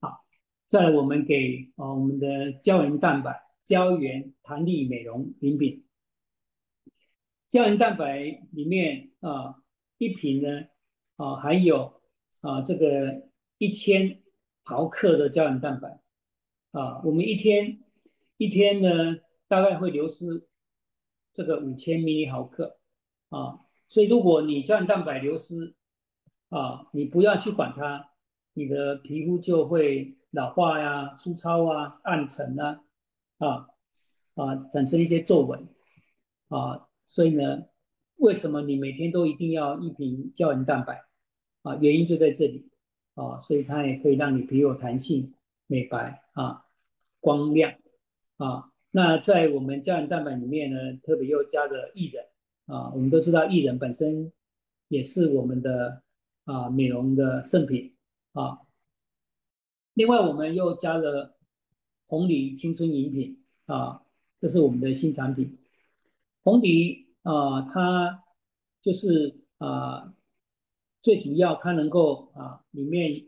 [0.00, 0.24] 好，
[0.68, 5.84] 再来我们给啊我们的胶原蛋白胶原弹力美容饮品，
[7.48, 9.62] 胶原蛋白里面啊
[9.96, 10.64] 一瓶呢
[11.14, 12.02] 啊含有
[12.40, 14.20] 啊这个一千
[14.64, 16.00] 毫克的胶原蛋白
[16.72, 17.78] 啊，我们一天
[18.36, 19.20] 一天呢。
[19.50, 20.46] 大概会流失
[21.32, 22.78] 这个五千米毫克
[23.28, 25.74] 啊，所以如果你胶原蛋白流失
[26.48, 28.10] 啊，你不要去管它，
[28.52, 32.82] 你的皮肤就会老化呀、粗糙啊、暗沉啊
[33.38, 33.68] 啊
[34.34, 35.68] 啊，产生一些皱纹
[36.48, 36.88] 啊。
[37.06, 37.66] 所以呢，
[38.16, 41.04] 为什么你每天都一定要一瓶胶原蛋白
[41.62, 41.76] 啊？
[41.76, 42.70] 原因就在这里
[43.14, 45.34] 啊，所以它也可以让你皮肤有弹性、
[45.66, 46.64] 美白啊、
[47.20, 47.74] 光亮
[48.36, 48.69] 啊。
[48.92, 52.24] 那在我们胶原蛋白里面呢，特别又加了薏仁
[52.66, 54.32] 啊，我们都知道薏仁本身
[54.88, 56.02] 也是我们的
[56.44, 57.94] 啊美容的圣品
[58.32, 58.62] 啊。
[59.94, 61.36] 另外我们又加了
[62.06, 64.02] 红梨青春饮品啊，
[64.40, 65.58] 这是我们的新产品。
[66.42, 68.24] 红梨啊，它
[68.82, 70.14] 就是啊
[71.00, 73.26] 最主要它能够啊里面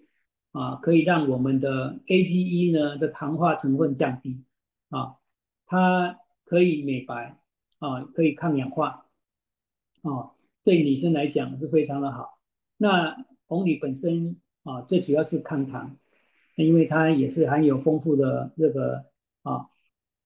[0.51, 4.43] 啊可以让我们的 AGE 呢的糖化成分降低
[4.89, 5.19] 啊。
[5.73, 7.41] 它可以美白
[7.79, 9.07] 啊，可以抗氧化
[10.03, 12.39] 啊，对女生来讲是非常的好。
[12.77, 15.97] 那红梨本身啊，最主要是抗糖，
[16.57, 19.07] 因为它也是含有丰富的这个
[19.45, 19.71] 啊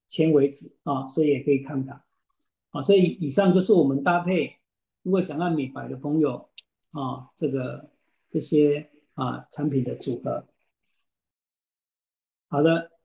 [0.09, 2.03] 纤维质啊，所以也可以抗糖
[2.71, 2.83] 啊。
[2.83, 4.57] 所以以上就是我们搭配，
[5.03, 6.51] 如果想要美白的朋友
[6.91, 7.93] 啊，这个
[8.29, 10.49] 这些啊产品的组合。
[12.49, 12.96] 好的。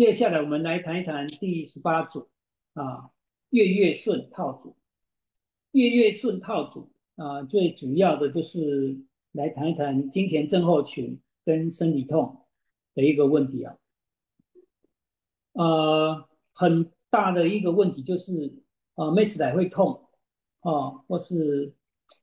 [0.00, 2.30] 接下来我们来谈一谈第十八组
[2.72, 3.10] 啊，
[3.50, 4.74] 月月顺套组。
[5.72, 8.98] 月月顺套组啊，最主要的就是
[9.30, 12.46] 来谈一谈金钱症候群跟生理痛
[12.94, 13.76] 的一个问题啊。
[15.52, 18.54] 呃，很大的一个问题就是
[18.94, 20.08] 啊，妹子来会痛
[20.60, 21.74] 啊，或是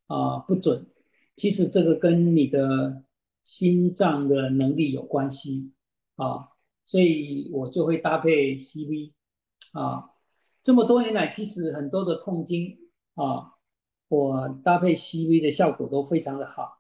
[0.08, 0.88] 啊不准。
[1.36, 3.04] 其实这个跟你的
[3.44, 5.74] 心脏的能力有关系
[6.16, 6.57] 啊。
[6.88, 9.12] 所以我就会搭配 CV
[9.73, 10.10] 啊，
[10.63, 12.80] 这么多年来，其实很多的痛经
[13.13, 13.54] 啊，
[14.08, 16.80] 我搭配 CV 的效果都非常的好，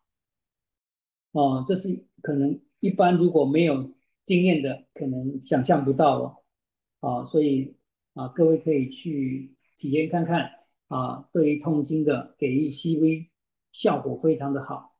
[1.33, 3.93] 哦，这是可能一般如果没有
[4.25, 6.37] 经验的，可能想象不到哦，
[7.01, 7.75] 啊，所以
[8.13, 10.51] 啊，各位可以去体验看看
[10.87, 13.27] 啊，对于痛经的给予 CV
[13.73, 14.95] 效果非常的好。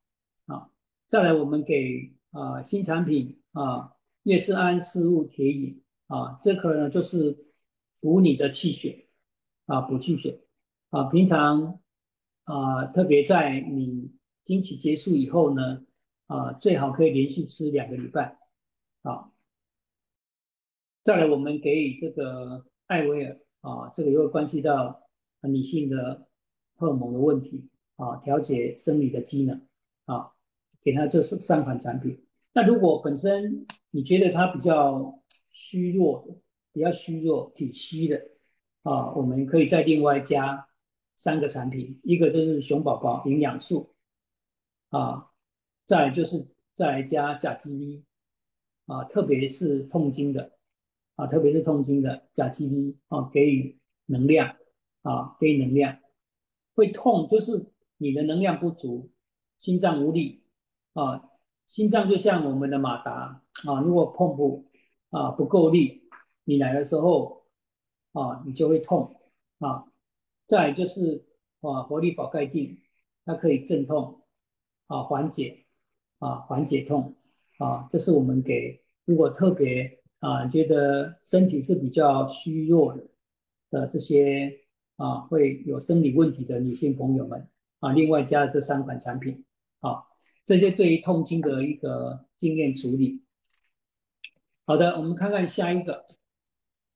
[0.47, 0.69] 啊，
[1.07, 3.93] 再来我们给啊新产品啊。
[4.27, 7.45] 月氏安丝物铁饮啊，这个呢就是
[8.01, 9.07] 补你的气血
[9.67, 10.41] 啊，补气血
[10.89, 11.05] 啊。
[11.05, 11.79] 平常
[12.43, 14.11] 啊，特别在你
[14.43, 15.85] 经期结束以后呢
[16.25, 18.37] 啊，最好可以连续吃两个礼拜
[19.01, 19.31] 啊。
[21.05, 25.07] 再来，我们给予这个艾维尔啊，这个又会关系到
[25.39, 26.27] 女性的
[26.75, 29.65] 荷尔蒙的问题啊，调节生理的机能
[30.03, 30.33] 啊，
[30.83, 32.26] 给他这三款产品。
[32.57, 36.39] 那如果本身你觉得他比较虚弱，
[36.73, 38.31] 比较虚弱、体虚的
[38.81, 40.67] 啊，我们可以再另外加
[41.15, 43.93] 三个产品，一个就是熊宝宝营养素
[44.89, 45.29] 啊，
[45.85, 48.03] 再就是再加甲基 V
[48.87, 50.53] 啊，特别是痛经的
[51.13, 54.55] 啊，特别是痛经的甲基 V 啊，给予能量
[55.03, 55.99] 啊，给予能量，
[56.73, 57.67] 会痛就是
[57.97, 59.11] 你的能量不足，
[59.59, 60.41] 心脏无力
[60.93, 61.29] 啊。
[61.67, 64.65] 心脏就像我们的马达啊，如果碰不
[65.10, 66.10] 啊不够力，
[66.45, 67.45] 你来的时候
[68.13, 69.19] 啊你就会痛
[69.60, 69.86] 啊。
[70.47, 71.25] 再就是
[71.60, 72.77] 啊活力宝盖定，
[73.25, 74.21] 它可以镇痛
[74.88, 75.65] 啊缓解
[76.19, 77.15] 啊缓解痛
[77.58, 77.89] 啊。
[77.91, 83.08] 这是我们给如果特别啊觉得身体是比较虚弱的
[83.69, 84.62] 的这些
[84.95, 87.49] 啊会有生理问题的女性朋友们
[87.82, 89.43] 啊，另外加这三款产品，
[90.47, 93.21] 这些对于痛经的一个经验处理。
[94.65, 96.05] 好的，我们看看下一个，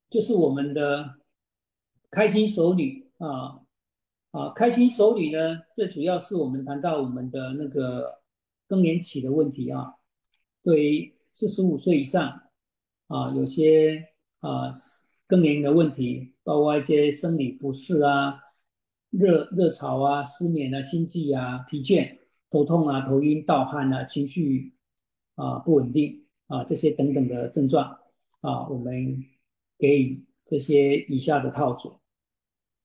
[0.10, 1.20] 就是我们的
[2.10, 3.62] 开心手女啊
[4.32, 8.22] 啊，开心手女呢，最主要是我们谈到我们的那个
[8.68, 9.94] 更年期的问题啊，
[10.64, 12.50] 对于四十五岁以上
[13.08, 14.08] 啊，有些
[14.40, 14.72] 啊。
[15.28, 18.42] 更年的问题，包括一些生理不适啊、
[19.10, 22.18] 热热潮啊、失眠啊、心悸啊、疲倦、
[22.52, 24.76] 头痛啊、头晕、盗汗啊、情绪
[25.34, 27.98] 啊不稳定啊这些等等的症状
[28.42, 29.26] 啊，我们
[29.80, 31.96] 给予这些以下的套组。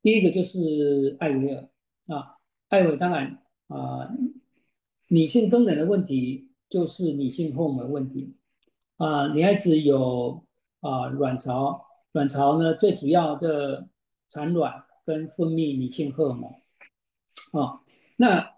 [0.00, 1.68] 第一个就是艾维尔
[2.06, 4.08] 啊，艾维尔当然啊，
[5.08, 8.36] 女性更年的问题就是女性荷尔蒙问题
[8.96, 10.46] 啊，女孩子有
[10.80, 11.84] 啊卵巢。
[12.12, 13.90] 卵巢呢，最主要的
[14.30, 16.50] 产卵跟分泌女性荷尔蒙
[17.52, 17.82] 啊。
[18.16, 18.55] 那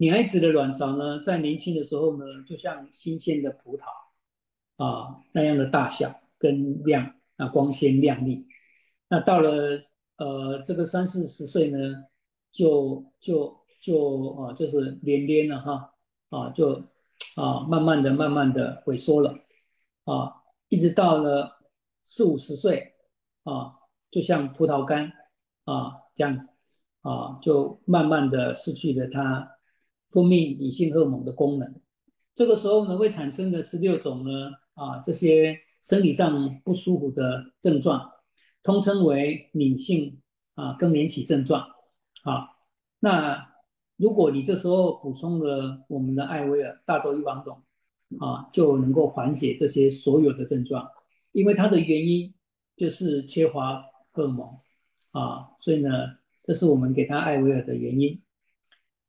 [0.00, 3.84] 女孩子的卵巢呢，在年轻的时候呢，就像新鲜的葡萄
[4.82, 8.46] 啊那样的大小跟亮啊，光鲜亮丽。
[9.08, 9.82] 那到了
[10.16, 11.78] 呃这个三四十岁呢，
[12.50, 15.92] 就就就啊就是连连了哈
[16.30, 16.82] 啊就
[17.36, 19.38] 啊慢慢的慢慢的萎缩了
[20.04, 20.36] 啊。
[20.70, 21.58] 一直到了
[22.04, 22.94] 四五十岁
[23.42, 23.74] 啊，
[24.10, 25.12] 就像葡萄干
[25.64, 26.48] 啊这样子
[27.02, 29.58] 啊，就慢慢的失去了它
[30.10, 31.80] 分泌女性荷尔蒙的功能。
[32.34, 38.10] 这个时候呢，会产生的十六种呢啊这些生理上不舒服的症状，
[38.62, 40.20] 通称为女性
[40.54, 41.68] 啊更年期症状
[42.22, 42.48] 啊。
[42.98, 43.52] 那
[43.96, 47.62] 如果你这时候补充了我们的艾薇儿大豆异黄酮。
[48.18, 50.90] 啊，就能够缓解这些所有的症状，
[51.30, 52.34] 因为它的原因
[52.76, 54.58] 就是缺乏荷尔蒙
[55.12, 58.20] 啊，所以呢，这是我们给他艾维尔的原因。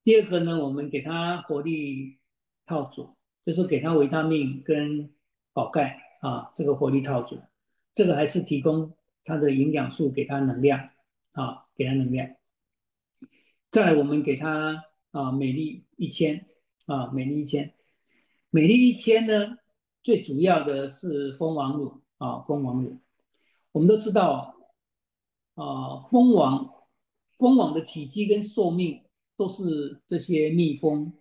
[0.04, 2.18] 第二个呢，我们给他活力
[2.66, 5.14] 套组，就是给他维他命跟
[5.54, 7.40] 宝钙啊，这个活力套组，
[7.94, 10.90] 这个还是提供他的营养素给他能量
[11.34, 12.36] 啊，给他能量。
[13.70, 16.48] 再来，我们给他啊，美丽一千
[16.88, 17.74] 啊，美丽一千。
[18.50, 19.58] 美丽一千呢，
[20.02, 23.00] 最主要的是蜂王乳啊，蜂王乳。
[23.72, 24.56] 我们都知道
[25.54, 26.74] 啊，蜂王
[27.38, 29.04] 蜂王的体积跟寿命
[29.42, 31.14] 都是这些蜜蜂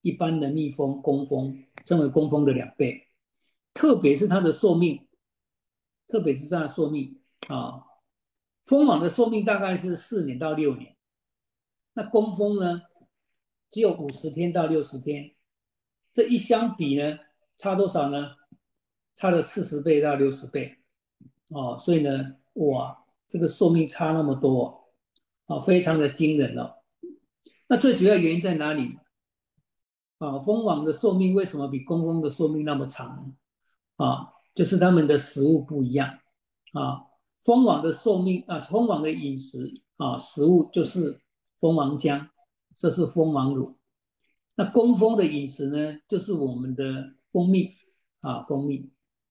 [0.00, 3.06] 一般的蜜蜂工蜂称为工蜂的两倍，
[3.74, 5.06] 特别是它的寿命，
[6.06, 7.84] 特别是它的寿命啊，
[8.64, 10.96] 蜂王的寿命大概是四年到六年，
[11.92, 12.80] 那工蜂呢，
[13.68, 15.34] 只有五十天到六十天。
[16.14, 17.18] 这一相比呢，
[17.58, 18.34] 差多少呢？
[19.14, 20.78] 差了四十倍到六十倍，
[21.50, 24.88] 哦，所以呢，哇，这个寿命差那么多，
[25.44, 26.76] 啊，非常的惊人哦。
[27.68, 28.98] 那最主要原因在哪里？
[30.16, 33.36] 啊，蜂王的寿命为什么比工蜂的寿命那么长？
[33.96, 36.18] 啊，就是它们的食物不一样。
[36.72, 37.04] 啊，
[37.42, 41.20] 蜂王的寿命啊，蜂王的饮食啊，食物就是
[41.60, 42.30] 蜂王浆，
[42.74, 43.76] 这是蜂王乳。
[44.56, 47.72] 那工蜂的饮食呢，就是我们的蜂蜜
[48.20, 48.90] 啊，蜂蜜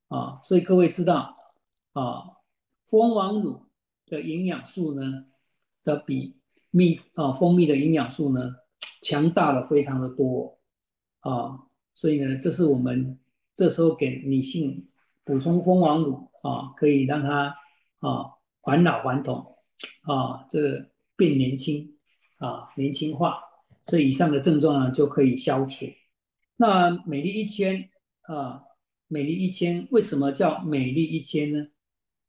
[0.10, 1.36] 啊，所以各位知道
[1.94, 2.38] 啊，
[2.86, 3.66] 蜂王乳
[4.06, 5.26] 的营养素呢，
[5.84, 6.37] 的比
[6.78, 8.56] 蜜啊蜂蜜的营养素呢，
[9.02, 10.60] 强大了非常的多
[11.20, 13.20] 啊，所以呢，这是我们
[13.56, 14.88] 这时候给女性
[15.26, 17.58] 补充蜂王乳啊，可以让她
[18.00, 19.58] 啊返老还童
[20.04, 21.98] 啊，这变年轻
[22.38, 23.42] 啊，年轻化。
[23.84, 25.86] 这以上的症状呢就可以消除。
[26.58, 27.90] 那美丽一千
[28.22, 28.64] 啊，
[29.08, 31.68] 美丽一千为什么叫美丽一千呢？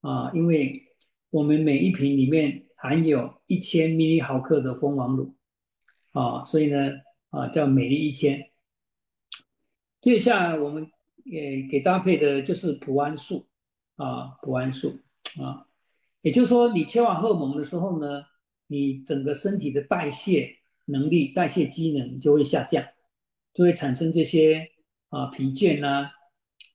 [0.00, 0.94] 啊，因为
[1.30, 5.34] 我们每一瓶里面含有一千米毫克的蜂王乳
[6.12, 6.92] 啊，所以呢
[7.28, 8.50] 啊叫美丽一千。
[10.00, 10.90] 接下来我们
[11.24, 13.46] 也给搭配的就是普安素
[13.96, 15.00] 啊，普安素
[15.38, 15.66] 啊，
[16.22, 18.24] 也就是说你切完荷尔蒙的时候呢，
[18.66, 20.54] 你整个身体的代谢。
[20.90, 22.86] 能力代谢机能就会下降，
[23.52, 24.70] 就会产生这些
[25.10, 26.12] 啊疲倦呐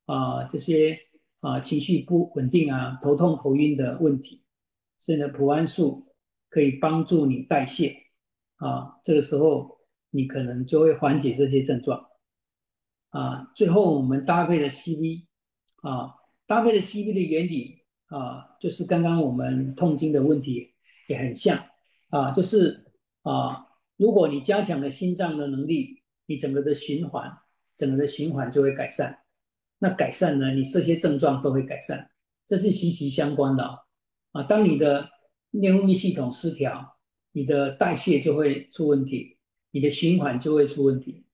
[0.05, 0.99] 啊这些
[1.39, 4.42] 啊情绪不稳定啊头痛头晕的问题，
[5.03, 6.15] 所以呢普安素
[6.47, 7.97] 可以帮助你代谢
[8.55, 9.79] 啊，这个时候
[10.09, 12.07] 你可能就会缓解这些症状
[13.09, 13.51] 啊。
[13.53, 15.25] 最后我们搭配的 CV
[15.81, 16.15] 啊，
[16.47, 20.73] 搭配的 CV 的原理啊，就是刚刚我们痛经的问题
[21.09, 21.65] 也很像
[22.09, 22.85] 啊，就是
[23.23, 23.67] 啊。
[23.95, 27.37] 如果你加强了心脏的能力，你整个的循环，
[27.77, 29.19] 整个的循环就会改善。
[29.77, 32.09] 那改善呢，你这些症状都会改善，
[32.47, 33.85] 这是息息相关的
[34.33, 35.09] 啊，当你的
[35.51, 36.97] 内分泌系统失调，
[37.31, 39.37] 你的代谢就会出问题，
[39.71, 41.25] 你的循环就会出问题。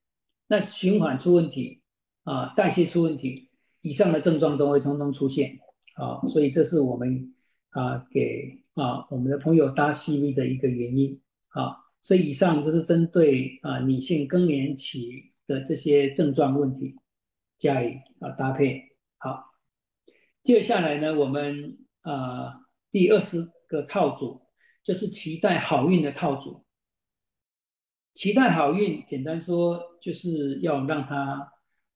[0.47, 1.81] 那循环出问题
[2.23, 3.49] 啊，代谢出问题，
[3.81, 5.59] 以上的症状都会通通出现
[5.95, 7.33] 啊，所以这是我们
[7.69, 11.77] 啊给啊我们的朋友搭 CV 的一个原因啊。
[12.01, 16.95] 所以以上就是针对啊女性更年期的这些症状问题
[17.57, 18.95] 加以啊搭配。
[19.17, 19.51] 好，
[20.41, 22.61] 接下来呢，我们啊
[22.91, 24.41] 第二十个套组
[24.83, 26.65] 就是期待好运的套组。
[28.13, 31.53] 期待好运，简单说就是要让他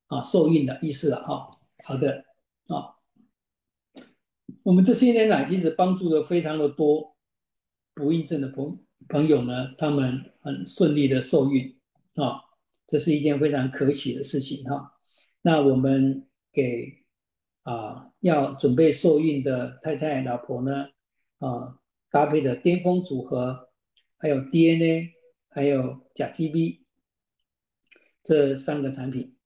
[0.08, 1.50] 啊受孕的意思了哈。
[1.84, 2.24] 好的
[2.68, 2.96] 啊，
[4.62, 7.18] 我们这些年来其实帮助的非常的多
[7.94, 11.78] 不孕症的朋朋友呢，他们很顺利的受孕
[12.16, 12.44] 啊，
[12.88, 14.94] 这是一件非常可喜的事情哈。
[15.42, 17.03] 那我们给
[17.64, 20.90] 啊要准备受孕的太太老婆呢
[21.40, 21.80] 啊
[22.12, 23.70] 搭配的巅峰组合，
[24.18, 25.12] 还有 DNA。
[25.56, 26.84] 还有甲基 B
[28.24, 29.38] 这三个产品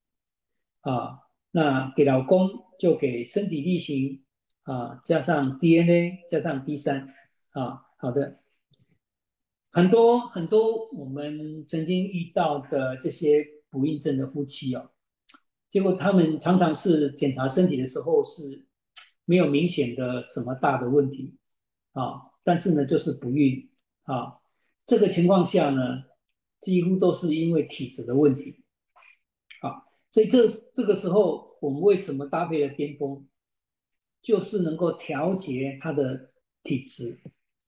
[0.79, 1.19] 啊，
[1.51, 2.49] 那给老公
[2.79, 4.23] 就给身体力行
[4.63, 7.13] 啊，加上 DNA 加上 D 三
[7.49, 8.39] 啊，好的，
[9.69, 14.89] 很多很多我们曾经遇到的这些不孕症的夫妻哦，
[15.69, 18.65] 结果他们常常是检查身体的时候是
[19.25, 21.37] 没有明显的什么大的问题
[21.91, 23.69] 啊，但是呢就是不孕
[24.03, 24.39] 啊。
[24.85, 26.03] 这个情况下呢，
[26.61, 28.63] 几乎都是因为体质的问题，
[29.61, 33.27] 啊，所以这这个时候我们为什么搭配了巅峰，
[34.21, 36.31] 就是能够调节他的
[36.63, 37.19] 体质，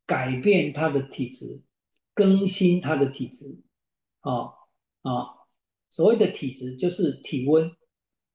[0.06, 1.62] 改变他的体质，
[2.14, 3.62] 更新他的体质，
[4.22, 4.54] 啊
[5.02, 5.36] 啊，
[5.90, 7.70] 所谓的体质就是体温，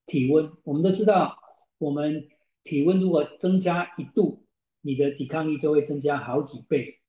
[0.07, 1.38] 体温，我们都知道，
[1.78, 2.28] 我们
[2.62, 4.44] 体温如果增加一度，
[4.80, 7.00] 你的抵抗力就会增加好几倍。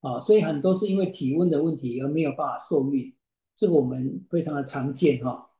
[0.00, 3.14] 啊，所以很多是因为体温的问题而没有办法受孕，
[3.54, 5.50] 这个我们非常的常见哈。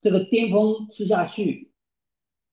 [0.00, 1.72] 这个巅峰吃下去，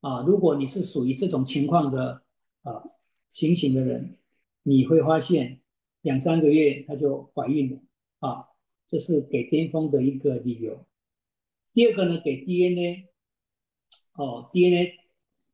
[0.01, 2.23] 啊，如果你是属于这种情况的
[2.63, 2.89] 啊
[3.29, 4.17] 情形的人，
[4.63, 5.61] 你会发现
[6.01, 7.79] 两三个月她就怀孕了
[8.19, 8.47] 啊，
[8.87, 10.83] 这是给巅峰的一个理由。
[11.73, 13.09] 第二个呢，给 DNA，
[14.17, 14.99] 哦，DNA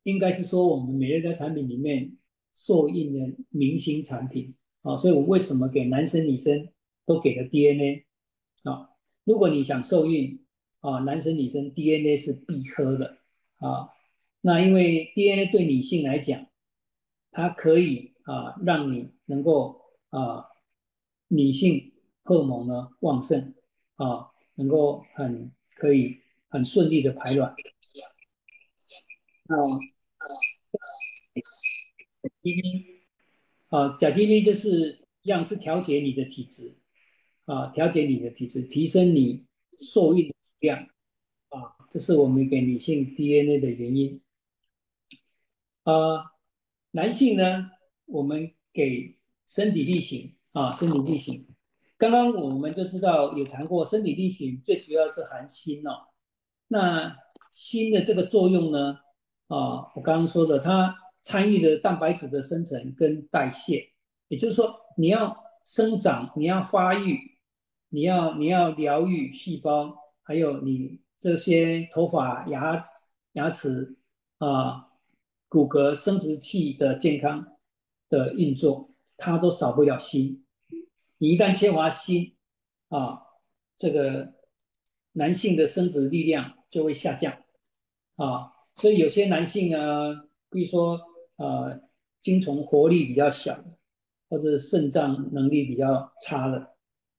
[0.01, 2.17] 应该是说我们每日的产品里面
[2.55, 4.55] 受孕的明星产品。
[4.81, 6.67] 啊，所以我为什么给男生女生
[7.05, 8.05] 都给了 DNA
[8.63, 8.89] 啊？
[9.23, 10.45] 如果你想受孕
[10.81, 13.17] 啊，男生女生 DNA 是必喝的
[13.59, 13.91] 啊。
[14.41, 16.47] 那因为 DNA 对女性来讲，
[17.31, 20.47] 它可以啊让你能够啊
[21.29, 21.93] 女性
[22.23, 23.53] 荷尔蒙呢旺盛
[23.95, 26.17] 啊，能够很可以
[26.49, 27.55] 很顺利的排卵。
[29.47, 29.55] 啊
[30.17, 30.23] 啊
[32.41, 33.03] ，DNA。
[33.69, 36.77] 啊，甲基 B 就是一样是调节你的体质，
[37.45, 39.47] 啊，调节你的体质，提升你
[39.79, 40.87] 受孕的量，
[41.49, 44.21] 啊，这是我们给女性 DNA 的原因。
[45.81, 46.31] 啊，
[46.91, 47.71] 男性呢，
[48.05, 49.17] 我们给
[49.47, 51.47] 身体力行，啊，身体力行。
[51.97, 56.09] 刚刚我们就知道有谈过，身体力行最主要是含锌哦。
[56.67, 57.17] 那
[57.51, 58.99] 锌的这个作用呢，
[59.53, 60.97] 啊，我刚刚说的它。
[61.25, 63.93] 参与的蛋白质的生成跟代谢，
[64.27, 67.37] 也就是说，你要生长，你要发育，
[67.87, 72.81] 你要你要疗愈细胞，还有你这些头发、牙
[73.31, 73.95] 牙齿
[74.37, 74.89] 啊、
[75.47, 77.55] 骨骼、生殖器的健康
[78.09, 80.43] 的运作，它都少不了锌。
[81.17, 82.35] 你一旦缺乏锌
[82.89, 83.21] 啊，
[83.77, 84.33] 这个
[85.13, 87.37] 男性的生殖力量就会下降
[88.17, 88.51] 啊。
[88.75, 90.99] 所以有些男性啊，比如说。
[91.35, 91.81] 呃，
[92.21, 93.65] 精虫活力比较小的，
[94.29, 96.75] 或者肾脏能力比较差的，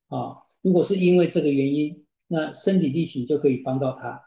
[0.07, 4.23] 啊，如果是因为这个原因，那身体力行就可以帮到他，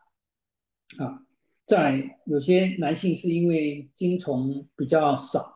[0.98, 1.24] 啊，
[1.66, 5.56] 在有些男性是因为精虫比较少，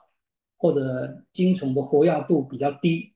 [0.58, 3.14] 或者精虫的活跃度比较低，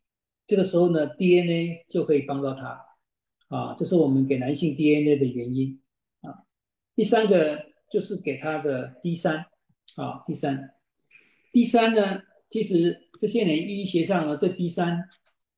[0.47, 2.85] 这个时候呢，DNA 就可以帮到他，
[3.47, 5.79] 啊，这是我们给男性 DNA 的原因，
[6.19, 6.43] 啊，
[6.93, 7.65] 第三个
[7.95, 9.45] 就是给他的 D 三，
[9.95, 10.71] 啊，D 三。
[11.53, 15.07] 第三呢，其实这些年医学上呢对 D 三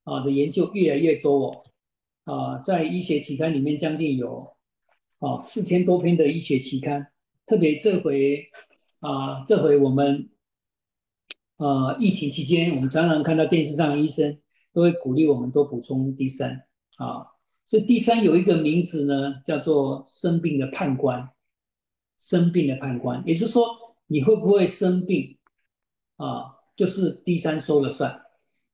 [0.03, 1.65] 啊的研究越来越多
[2.25, 4.55] 哦，啊，在医学期刊里面将近有
[5.17, 7.07] 啊四千多篇的医学期刊，
[7.47, 8.49] 特别这回
[8.99, 10.29] 啊这回我们
[11.55, 14.38] 啊疫情期间，我们常常看到电视上的医生
[14.73, 16.67] 都会鼓励我们多补充 D 三
[16.97, 17.33] 啊，
[17.65, 21.31] 所以 D 三有一个名字呢叫做生病的判官，
[22.18, 25.38] 生病的判官，也就是说你会不会生病？
[26.15, 28.22] 啊，就是 D 三说了算，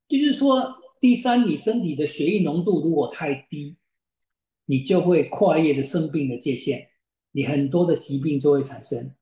[0.08, 3.76] 就是说 D 三你身体的血液浓度如果太低，
[4.66, 6.88] 你就会跨越的生病的界限，
[7.32, 9.14] 你很多的疾病就会产生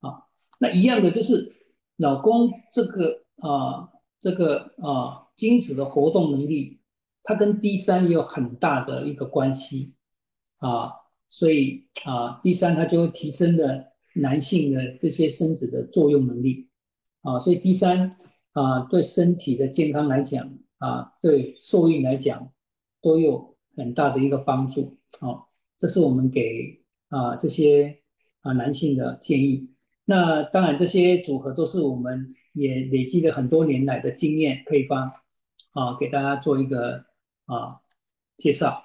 [0.00, 0.26] 啊。
[0.58, 1.56] 那一样的就是
[1.96, 6.78] 老公这个啊这个啊精子的活动能力，
[7.24, 9.94] 它跟 D 三也有很大的一个关系
[10.58, 10.92] 啊，
[11.36, 16.68] 所以啊 D 三它就会提升了男性的这些生殖的作用能力。
[17.22, 18.16] 啊，所以第三
[18.52, 22.52] 啊，对身体的健康来讲啊，对受孕来讲
[23.02, 25.00] 都有很大的一个帮助。
[25.18, 27.98] 好，这是我们给啊这些
[28.42, 29.74] 啊男性的建议。
[30.04, 35.10] 那当然，这些组合都是我们也累积了很多年来的经验配方
[35.72, 37.06] 啊，给大家做一个
[37.46, 37.80] 啊
[38.36, 38.83] 介绍。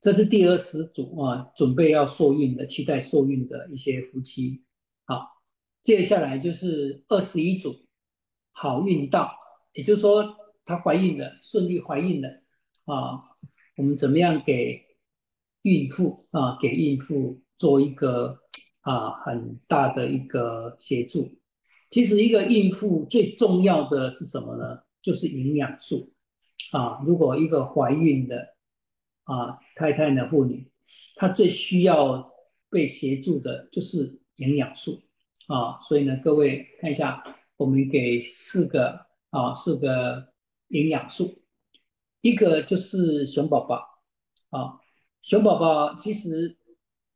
[0.00, 4.64] 这是第二十组啊，准备要受孕的、期待受孕的一些夫妻。
[5.04, 5.34] 好。
[5.82, 7.76] 接下来就是二十一组
[8.50, 9.30] 好运到，
[9.72, 10.34] 也就是说
[10.64, 12.28] 她怀孕了，顺利怀孕了
[12.86, 13.22] 啊。
[13.76, 14.84] 我们怎么样给
[15.62, 18.40] 孕妇啊，给孕妇做一个
[18.80, 21.38] 啊很大的一个协助？
[21.88, 24.80] 其实一个孕妇最重要的是什么呢？
[25.02, 26.12] 就是营养素
[26.72, 27.00] 啊。
[27.06, 28.55] 如果一个怀孕的
[29.26, 30.70] 啊太太呢妇女，
[31.14, 32.32] 她最需要
[32.70, 35.02] 被协助的就是营养素。
[35.48, 37.22] 啊，所以呢，各位看一下，
[37.56, 40.32] 我们给四个啊，四个
[40.66, 41.40] 营养素，
[42.20, 44.00] 一个就是熊宝宝
[44.50, 44.80] 啊，
[45.22, 46.56] 熊宝宝其实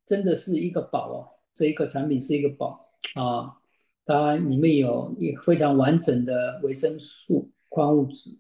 [0.07, 3.57] 真的是一个宝哦，这一个产品是一个宝啊，
[4.05, 8.39] 它里面有一非常完整的维生素、矿物质、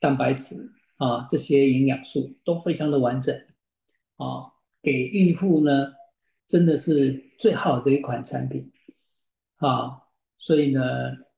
[0.00, 3.34] 蛋白质啊，这些营养素都非常的完整
[4.16, 5.94] 啊，给孕妇呢，
[6.46, 8.70] 真的是最好的一款产品。
[9.56, 10.02] 啊，
[10.36, 10.82] 所以呢，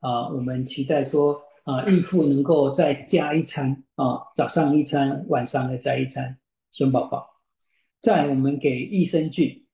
[0.01, 6.39] 啊，我们期待说，啊，孕妇能够再加一餐，啊，早上一餐，晚上再加一餐，
[6.73, 7.31] 熊宝宝。
[8.01, 9.65] 再我们给益生菌，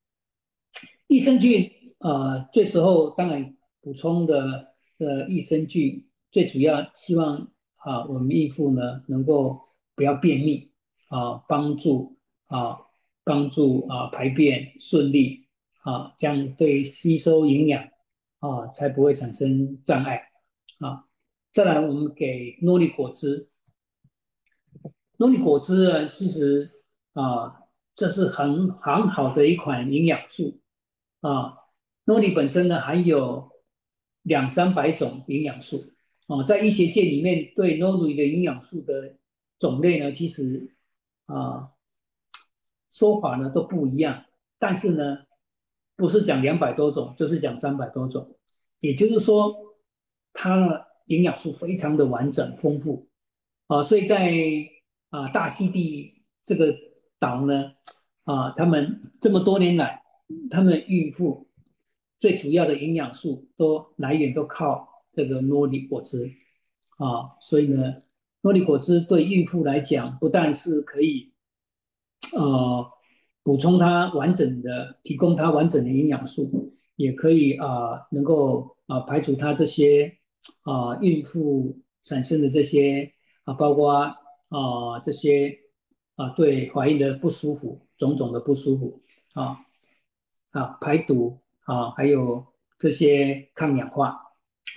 [1.06, 9.67] 益生菌，啊，这时候当然补充的呃益生菌，最主要希望啊，我们孕妇呢能够
[9.98, 10.70] 不要便秘，
[11.08, 12.78] 啊，帮助啊，
[13.22, 15.48] 帮助啊排便顺利，
[15.82, 17.90] 啊，这样对吸收营养。
[18.40, 20.28] 啊，才不会产生障碍
[20.78, 21.06] 啊！
[21.52, 23.50] 再来，我们给诺丽果汁。
[25.16, 26.70] 诺丽果汁呢，其实
[27.14, 27.64] 啊，
[27.96, 30.60] 这是很很好的一款营养素
[31.20, 31.56] 啊。
[32.04, 33.50] 诺丽本身呢，含有
[34.22, 35.82] 两三百种营养素
[36.28, 36.44] 啊。
[36.44, 39.17] 在医学界里面，对诺丽的营养素的
[39.58, 40.74] 种类呢，其实
[41.26, 41.72] 啊
[42.90, 44.24] 说法呢都不一样，
[44.58, 45.18] 但是呢。
[46.00, 48.36] 不是讲两百多种，就是讲三百多种，
[48.78, 49.74] 也就是说，
[50.32, 53.08] 它的营养素非常的完整丰富。
[53.66, 54.32] 啊，所以在
[55.10, 56.76] 啊大溪地这个
[57.18, 57.72] 岛呢，
[58.22, 60.04] 啊，他们这么多年来，
[60.52, 61.48] 他们孕妇
[62.20, 66.32] 最主要的营养素都来源都靠这个诺丽果汁。
[66.96, 67.96] 啊，所以呢，
[68.42, 71.32] 诺丽果汁对孕妇来讲，不但是可以，
[72.34, 72.92] 呃。
[73.44, 80.18] 补充它完整的，提供它完整的营养素，也可以啊，能够啊排除它这些
[80.64, 83.14] 啊孕妇产生的这些
[83.44, 85.60] 啊，包括啊这些
[86.16, 89.00] 啊对怀孕的不舒服，种种的不舒服
[89.32, 89.60] 啊
[90.50, 94.26] 啊排毒啊，还有这些抗氧化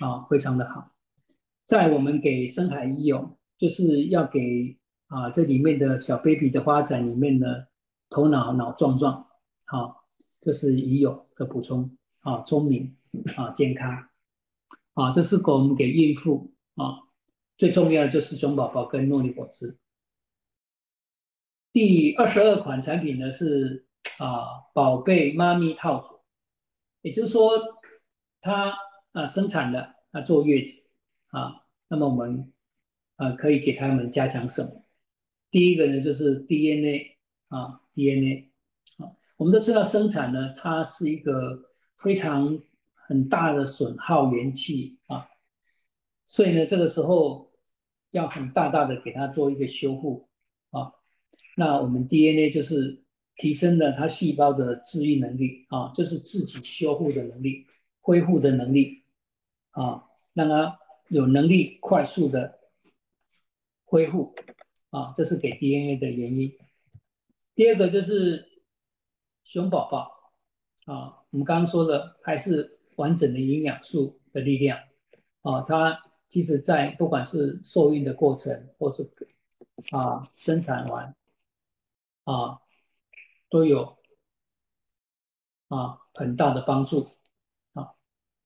[0.00, 0.92] 啊，非常的好。
[1.66, 7.46] 在我们给深海医用，就是要给啊这里面的小 baby 的发展里面呢。
[8.14, 9.26] 头脑脑壮壮，
[9.64, 10.04] 好，
[10.42, 12.98] 这是已有的补充啊，聪明
[13.38, 14.10] 啊，健康
[14.92, 17.08] 啊，这是给我们给孕妇啊，
[17.56, 19.78] 最重要的就是熊宝宝跟诺丽果汁。
[21.72, 23.86] 第二十二款产品呢是
[24.18, 26.20] 啊，宝贝妈咪套组，
[27.00, 27.50] 也就是说
[28.42, 28.74] 它
[29.12, 30.86] 啊生产了啊坐月子
[31.28, 32.51] 啊，那么我们
[33.22, 34.84] 啊可以给他们加强什么？
[35.50, 37.16] 第一个呢就是 DNA
[37.48, 37.78] 啊。
[37.94, 38.48] DNA，
[38.96, 42.62] 啊，我们都知道生产呢，它是一个非常
[42.94, 45.28] 很大的损耗元气啊，
[46.26, 47.52] 所以呢，这个时候
[48.10, 50.30] 要很大大的给它做一个修复
[50.70, 50.94] 啊。
[51.54, 53.04] 那我们 DNA 就是
[53.36, 57.66] 提升了它细胞的治愈能力啊，就是自己修复的能力、
[58.00, 59.04] 恢复的能力
[59.72, 62.58] 啊，让它有能力快速的
[63.92, 64.34] 恢复
[64.88, 66.56] 啊，这是给 DNA 的原因。
[67.54, 68.62] 第二个就是
[69.44, 70.32] 熊宝宝
[70.86, 74.78] 啊，我们刚刚说的还是完整的营养素的力量
[75.42, 79.12] 啊，它即使在不管是受孕的过程，或是
[79.90, 81.14] 啊生产完
[82.24, 82.62] 啊，
[83.50, 83.98] 都有
[85.68, 87.08] 啊很大的帮助
[87.74, 87.92] 啊。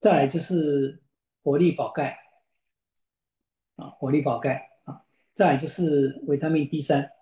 [0.00, 1.04] 再来就是
[1.44, 2.18] 活力宝钙
[3.76, 4.75] 啊，活力宝钙，
[5.36, 7.12] 再就是维他命 D 三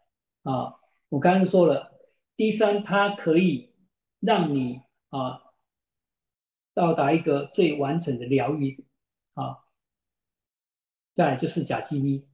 [0.42, 0.76] 啊，
[1.10, 1.92] 我刚刚说了
[2.36, 3.74] ，D 三它可以
[4.20, 5.42] 让你啊。
[6.76, 8.84] 到达一个最完整的疗愈
[9.34, 9.58] 啊，
[11.14, 12.26] 再就是甲基咪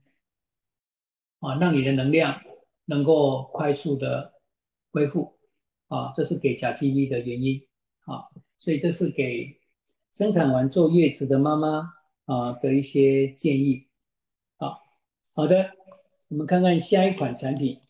[1.37, 2.41] 啊，让你的能量
[2.85, 4.33] 能够快速的
[4.89, 5.37] 恢复
[5.89, 7.67] 啊，这是给甲基咪的原因
[8.05, 9.61] 啊，所以这是给
[10.11, 11.93] 生产完坐月子的妈妈
[12.25, 13.90] 啊的一些建议。
[15.33, 15.71] 好的，
[16.27, 17.81] 我们看看下一款产品，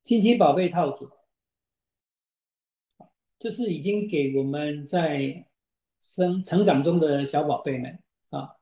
[0.00, 1.10] 亲亲宝贝套组。
[3.40, 5.48] 就是已经给我们在
[6.00, 8.56] 生成长中的小宝贝们啊，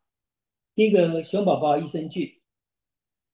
[0.75, 2.41] 第一个熊宝宝益生菌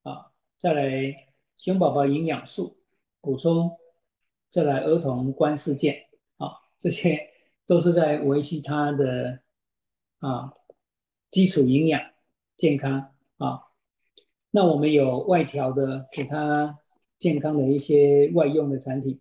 [0.02, 2.82] 啊，再来熊宝宝营养素
[3.20, 3.78] 补充，
[4.50, 7.30] 再来儿童观世界啊，这些
[7.66, 9.42] 都是在维系他的
[10.18, 10.54] 啊
[11.30, 12.10] 基础营养
[12.56, 13.13] 健康。
[14.56, 16.78] 那我们有外调的给他
[17.18, 19.20] 健康的一些外用的产品。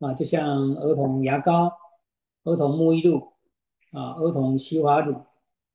[0.00, 1.70] 啊，就像儿童牙膏、
[2.42, 3.34] 儿童沐浴露
[3.92, 5.24] 啊、儿童洗发乳，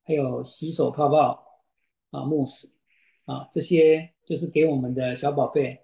[0.04, 1.48] 还有洗手泡泡
[2.12, 2.70] 啊、慕斯
[3.24, 5.80] 啊，这些就是给我们的小宝贝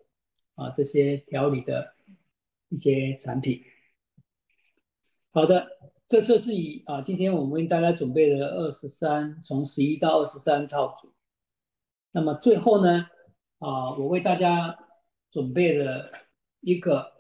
[0.56, 1.94] 啊这些调理的
[2.68, 3.62] 一些产品。
[5.32, 5.70] 好的，
[6.10, 11.14] 这次是以啊今天我们为大家准备的二十三，从十一到二十三套组。
[12.14, 13.08] 那么最后呢，
[13.60, 14.80] 啊我为大家
[15.30, 16.10] 准备了
[16.62, 17.12] 一个。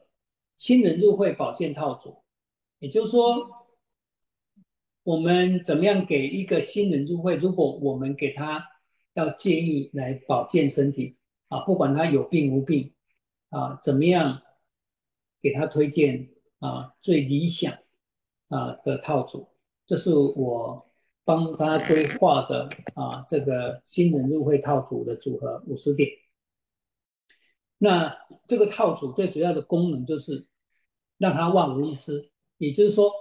[0.55, 2.23] 新人入会保健套组，
[2.79, 3.67] 也就是说，
[5.01, 7.35] 我们怎么样给一个新人入会？
[7.35, 8.69] 如果我们给他
[9.13, 11.17] 要建议来保健身体
[11.49, 12.93] 啊，不管他有病无病
[13.49, 14.43] 啊，怎么样
[15.41, 16.29] 给他推荐
[16.59, 17.79] 啊最理想
[18.47, 19.49] 啊的套组？
[19.85, 20.87] 这是我
[21.23, 26.09] 帮他规划的啊这个新人入会套组的组合五十点。
[27.77, 28.17] 那
[28.47, 30.47] 这个套组最主要的功能就是
[31.17, 33.11] 让他万无一失，也就是说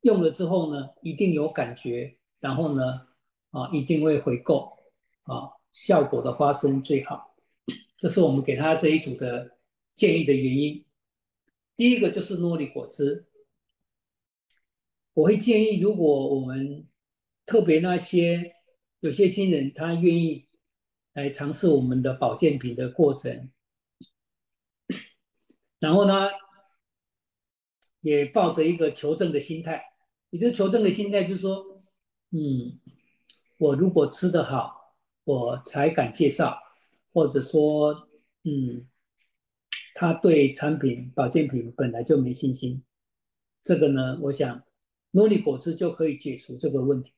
[0.00, 3.08] 用了之后呢，一定有感觉，然后呢，
[3.50, 4.72] 啊，一定会回购，
[5.24, 7.34] 啊，效果的发生最好。
[7.98, 9.58] 这是我们给他这一组的
[9.94, 10.86] 建议的原因。
[11.76, 13.26] 第一个就是诺丽果汁，
[15.12, 16.86] 我会建议，如果我们
[17.50, 18.54] 特别那些
[19.00, 20.46] 有些新人他愿意
[21.12, 23.50] 来尝试我们的保健品的过程。
[25.80, 26.28] 然后呢，
[28.00, 29.82] 也抱着一个求证的心态，
[30.30, 31.82] 也就是求证的心态，就是说，
[32.30, 32.78] 嗯，
[33.58, 34.94] 我如果吃得好，
[35.24, 36.56] 我才敢介绍，
[37.12, 38.08] 或者说，
[38.44, 38.86] 嗯，
[39.96, 42.84] 他对产品保健品本来就没信心，
[43.64, 44.62] 这个呢，我想
[45.10, 47.12] 诺丽果汁就可以解除这个问题。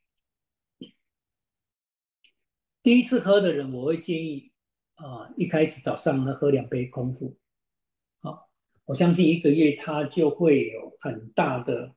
[2.82, 4.50] 第一次喝的人，我会建议
[4.96, 7.36] 啊，一开始早上呢喝两杯空腹。
[8.84, 11.94] 我相信一个月他就会有很大的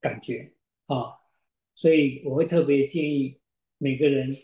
[0.00, 0.52] 感觉
[0.86, 1.20] 啊，
[1.76, 3.40] 所以我会特别建议
[3.78, 4.36] 每个人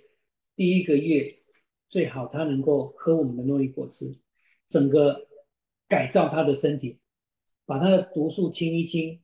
[0.54, 1.42] 第一个月
[1.88, 4.20] 最好他能够喝我们的诺丽果汁，
[4.68, 5.26] 整个
[5.88, 7.00] 改造他的身体，
[7.66, 9.20] 把他的毒素清一清，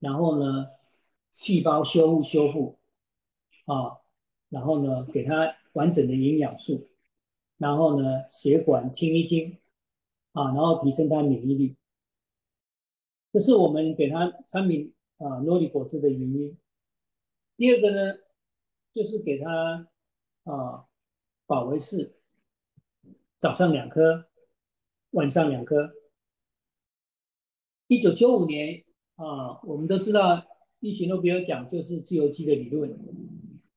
[0.00, 0.66] 然后呢
[1.30, 2.80] 细胞修复修复
[3.66, 3.98] 啊，
[4.48, 6.88] 然后呢给他完整的营养素，
[7.58, 9.58] 然后呢血管清一清
[10.32, 11.76] 啊，然后提升他免疫力。
[13.32, 16.58] 这是我们给他产品啊诺丽果汁的原因。
[17.56, 18.18] 第二个呢，
[18.92, 19.88] 就是给他
[20.44, 20.86] 啊
[21.46, 22.16] 保维士，
[23.38, 24.26] 早上两颗，
[25.10, 25.92] 晚上两颗。
[27.86, 28.84] 一九九五年
[29.16, 30.46] 啊，我们都知道
[30.78, 32.98] 医学诺贝尔奖就是自由基的理论，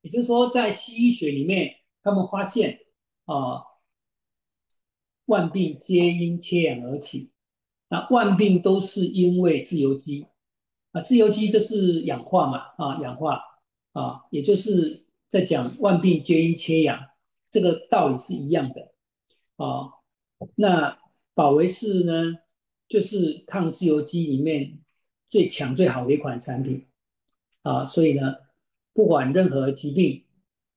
[0.00, 2.78] 也就是说在西医学里面，他们发现
[3.24, 3.64] 啊
[5.24, 7.32] 万病皆因缺氧而起。
[7.88, 10.26] 那万病都是因为自由基
[10.92, 13.42] 啊，自由基这是氧化嘛啊，氧化
[13.92, 17.10] 啊，也就是在讲万病皆因缺氧，
[17.50, 18.92] 这个道理是一样的
[19.56, 19.92] 啊。
[20.56, 20.98] 那
[21.34, 22.38] 保维士呢，
[22.88, 24.80] 就是抗自由基里面
[25.26, 26.86] 最强最好的一款产品
[27.62, 28.36] 啊，所以呢，
[28.92, 30.24] 不管任何疾病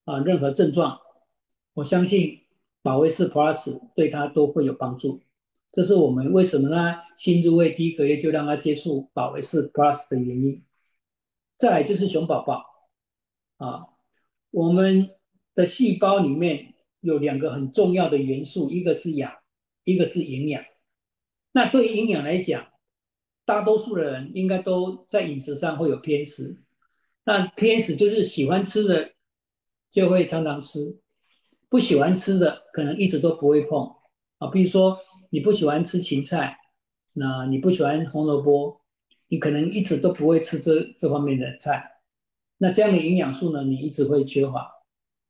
[0.04, 1.00] 啊，任何症状，
[1.78, 2.42] 我相信
[2.82, 5.22] 保维士 Plus 对他都会有帮助。
[5.72, 6.96] 这是我们为什么呢？
[7.16, 10.64] 新入会第一个月就让他接触保维士 Plus 的原因。
[11.60, 12.66] 再来就是熊宝宝
[13.58, 13.90] 啊，
[14.50, 15.12] 我们
[15.54, 19.36] 的细胞里面有两个很重要的元素，一个是氧，
[19.84, 20.66] 一个是营养。
[21.52, 22.70] 那对于营养来讲，
[23.46, 26.58] 大多数的人应该都在饮食上会有偏食。
[27.24, 29.12] 那偏食就是喜欢吃的
[29.92, 30.98] 就会常常吃，
[31.70, 33.96] 不喜欢吃的可能一直都不会碰
[34.38, 34.50] 啊。
[34.50, 35.00] 比如说
[35.30, 36.58] 你不喜欢吃芹菜，
[37.14, 38.82] 那你不喜欢红萝卜，
[39.28, 42.02] 你可能一直都不会吃这这方面的菜。
[42.58, 44.72] 那这样的营养素呢，你一直会缺乏。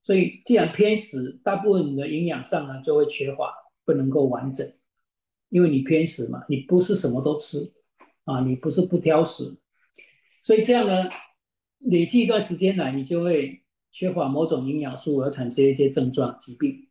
[0.03, 4.71] 所以既然偏食，大部分的营养上呢就会缺乏，不能够完整，
[5.49, 7.73] 因为你偏食嘛，你不是什么都吃
[8.23, 9.57] 啊，你不是不挑食，
[10.43, 11.09] 所以这样呢，
[11.79, 16.87] 累积一段时间来，你就会缺乏某种营养素而产生一些症状疾病。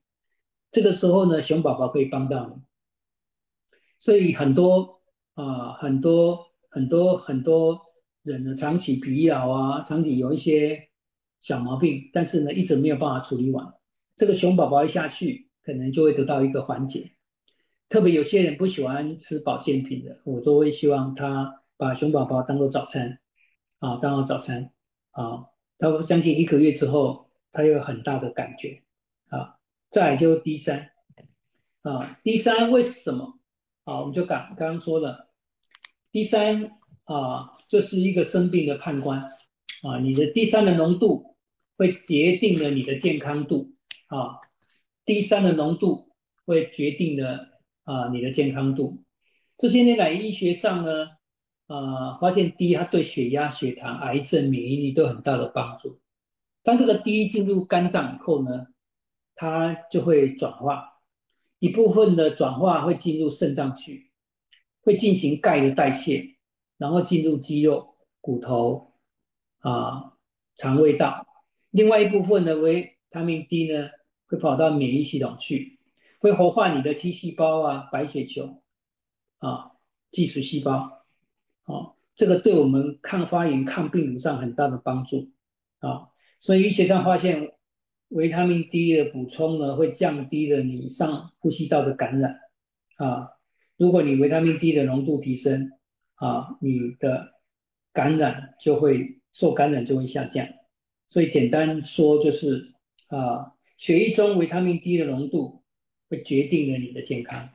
[0.70, 2.62] 这个时候呢，熊宝宝可以帮到你。
[3.98, 5.00] 所以很多
[5.34, 7.82] 啊，很多很多很多。
[8.26, 10.88] 人呢，长期疲劳啊，长期有一些
[11.38, 13.74] 小毛病，但是呢，一直没有办法处理完。
[14.16, 17.12] 这个熊宝宝一下去，可能就会得到一个缓解。
[17.88, 23.20] 特别有些人不喜欢吃保健品的，我都会希望他把熊宝宝当做早餐
[23.78, 24.72] 啊，当做早餐
[25.12, 25.44] 啊。
[25.78, 28.82] 他将近一个月之后，他有很大的感觉
[29.28, 29.56] 啊。
[29.90, 30.90] 再就第三
[31.82, 33.38] 啊，第三为什么
[33.84, 34.00] 啊？
[34.00, 35.30] 我们就刚刚刚说了，
[36.10, 36.72] 第三。
[37.08, 39.30] 啊，这是一个生病的判官
[39.82, 41.36] 啊，你的 D 三的浓度
[41.76, 43.76] 会决定了你的健康度
[44.08, 44.40] 啊
[45.04, 49.04] ，D 三的浓度会决定了啊你的健康度。
[49.56, 51.10] 这些年来医学上呢，
[51.66, 55.98] 啊发现 D 它对血压、血糖、癌症、免疫力都有很大的帮助。
[56.62, 58.66] 当这个 D 进入肝脏以后呢，
[59.34, 61.00] 它就会转化
[61.58, 64.10] 一部分的转化会进入肾脏去，
[64.82, 66.32] 会进行钙的代谢。
[66.78, 68.92] 然后进入肌肉、骨头
[69.60, 70.12] 啊、
[70.56, 71.26] 肠胃道，
[71.70, 73.88] 另外一部分的维他命 D 呢，
[74.26, 75.78] 会跑到免疫系统去，
[76.20, 78.62] 会活化你的 T 细胞啊、白血球
[79.38, 79.70] 啊、
[80.10, 80.95] 寄属细胞，
[81.66, 85.30] 啊，这个对我们抗发炎、抗病毒上很大的帮助
[85.78, 86.08] 啊。
[86.40, 87.52] 所以医学上发现，
[88.08, 92.40] 维他命 D 的补充呢，会降低了你上呼吸道的感染
[92.96, 93.28] 啊。
[93.76, 95.72] 如果你维他命 D 的浓度提升，
[96.14, 97.34] 啊，你的
[97.92, 100.48] 感染就会受感染就会下降，
[101.08, 102.74] 所以简单说就是
[103.08, 105.62] 啊，血液中维他命 D 的浓度
[106.08, 107.50] 会决定了你的健康，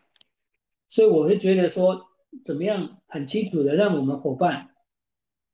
[0.89, 2.11] 所以我会觉得说
[2.43, 4.69] 怎么样很清楚的让我们伙伴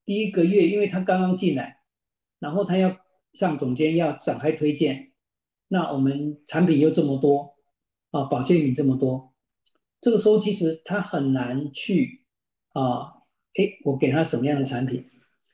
[0.04, 1.80] 第一个月，因为他刚刚进来，
[2.38, 2.98] 然后他要
[3.32, 5.12] 向总监要展开推荐，
[5.68, 7.54] 那我们产品又这么多
[8.10, 9.32] 啊，保健品这么多，
[10.00, 12.24] 这个时候其实他很难去。
[12.74, 13.14] 啊，
[13.54, 15.06] 哎，我给他什么样的产品？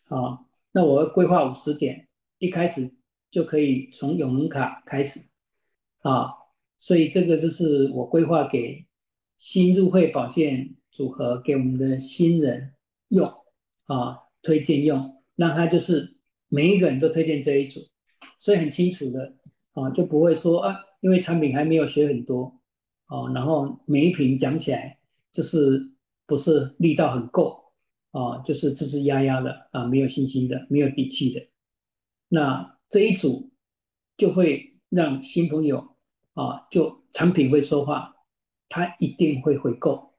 [0.09, 2.09] 啊，那我要规划五十点，
[2.39, 2.93] 一开始
[3.31, 5.21] 就可以从永能卡开始，
[6.01, 6.35] 啊，
[6.77, 8.85] 所以这个就是我规划给
[9.39, 12.73] 新入会保健组合给我们的新人
[13.09, 13.31] 用，
[13.85, 16.17] 啊，推荐用，让他就是
[16.49, 17.81] 每一个人都推荐这一组，
[18.39, 19.35] 所以很清楚的，
[19.73, 22.59] 啊，就不会说啊，因为产品还没有学很多，
[23.05, 24.99] 啊，然后每一瓶讲起来
[25.31, 25.91] 就是。
[26.27, 27.75] 不是力道很够
[28.11, 31.49] 啊，就是吱吱呀呀的啊，没有信心的，没有底气的。
[32.29, 33.53] 那这一组
[34.17, 35.97] 就会让新朋友
[36.33, 38.15] 啊，就产品会说话，
[38.71, 40.14] 他一定会回购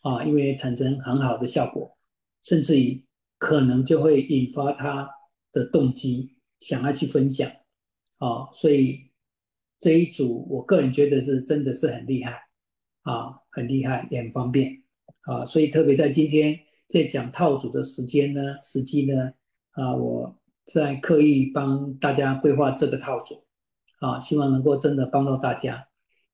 [0.00, 1.96] 啊，因为产生很好的效果，
[2.42, 3.04] 甚至于
[3.38, 5.10] 可能就会引发他
[5.52, 7.50] 的动机，想要去分享
[8.18, 8.50] 啊。
[8.52, 9.10] 所以
[9.78, 12.42] 这一组我个人觉得是真的是很厉害
[13.02, 14.82] 啊，很厉害也很方便。
[15.22, 19.32] 啊，所以特别在今天在讲套组的时间呢，时机呢，
[19.72, 23.44] 啊，我在刻意帮大家规划这个套组，
[24.00, 25.88] 啊，希望能够真的帮到大家，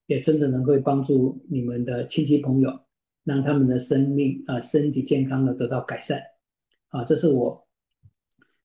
[0.07, 2.86] 也真的能够帮助你们的亲戚朋友，
[3.27, 6.22] 让他们的生命啊身体健康的得到改善，
[6.89, 7.66] 啊，这是我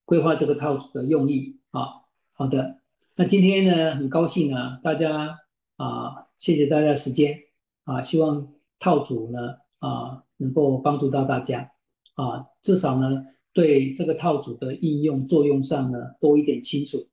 [0.06, 2.06] 规划这个套组的用意啊。
[2.32, 2.78] 好的，
[3.16, 5.40] 那今天呢，很高兴啊，大家
[5.76, 7.40] 啊，谢谢大家时间
[7.84, 9.60] 啊，希望套组呢。
[9.82, 11.72] 啊，能够帮助到大家
[12.14, 17.08] 啊，至少呢，对这个套组的应用作用上呢，多一点清楚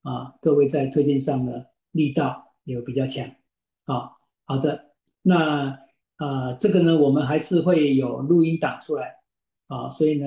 [0.00, 0.32] 啊。
[0.40, 3.34] 各位在推荐上呢，力道有比较强
[3.84, 4.12] 啊。
[4.46, 5.80] 好的，那
[6.16, 9.16] 啊，这个呢，我们还是会有录音档出来
[9.68, 10.26] 啊，所以呢，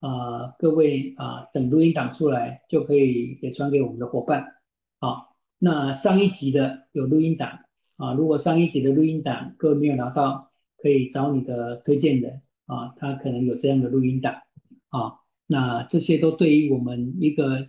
[0.00, 4.56] 啊，各位啊，等录音档出来就可以也传给我们的伙伴
[4.98, 5.28] 啊。
[5.58, 7.60] 那上一集的有录音档
[7.96, 10.48] 啊，如果上一集的录音档各位没有拿到。
[10.82, 14.42] 可以找你的推荐人啊，他可能有这样的录音档
[14.88, 17.68] 啊，那这些都对于我们一个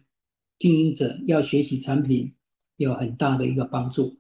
[0.58, 2.34] 经营者要学习产品
[2.76, 4.18] 有很大的一个帮助。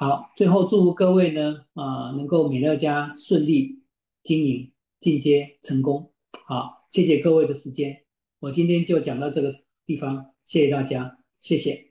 [0.00, 3.82] 好，最后祝福各位呢，啊，能够美乐家顺利
[4.22, 4.70] 经营、
[5.00, 6.12] 进阶成功。
[6.46, 8.04] 好，谢谢各位的时间，
[8.38, 9.52] 我今天就讲到这个
[9.86, 11.87] 地方，谢谢大家，谢谢。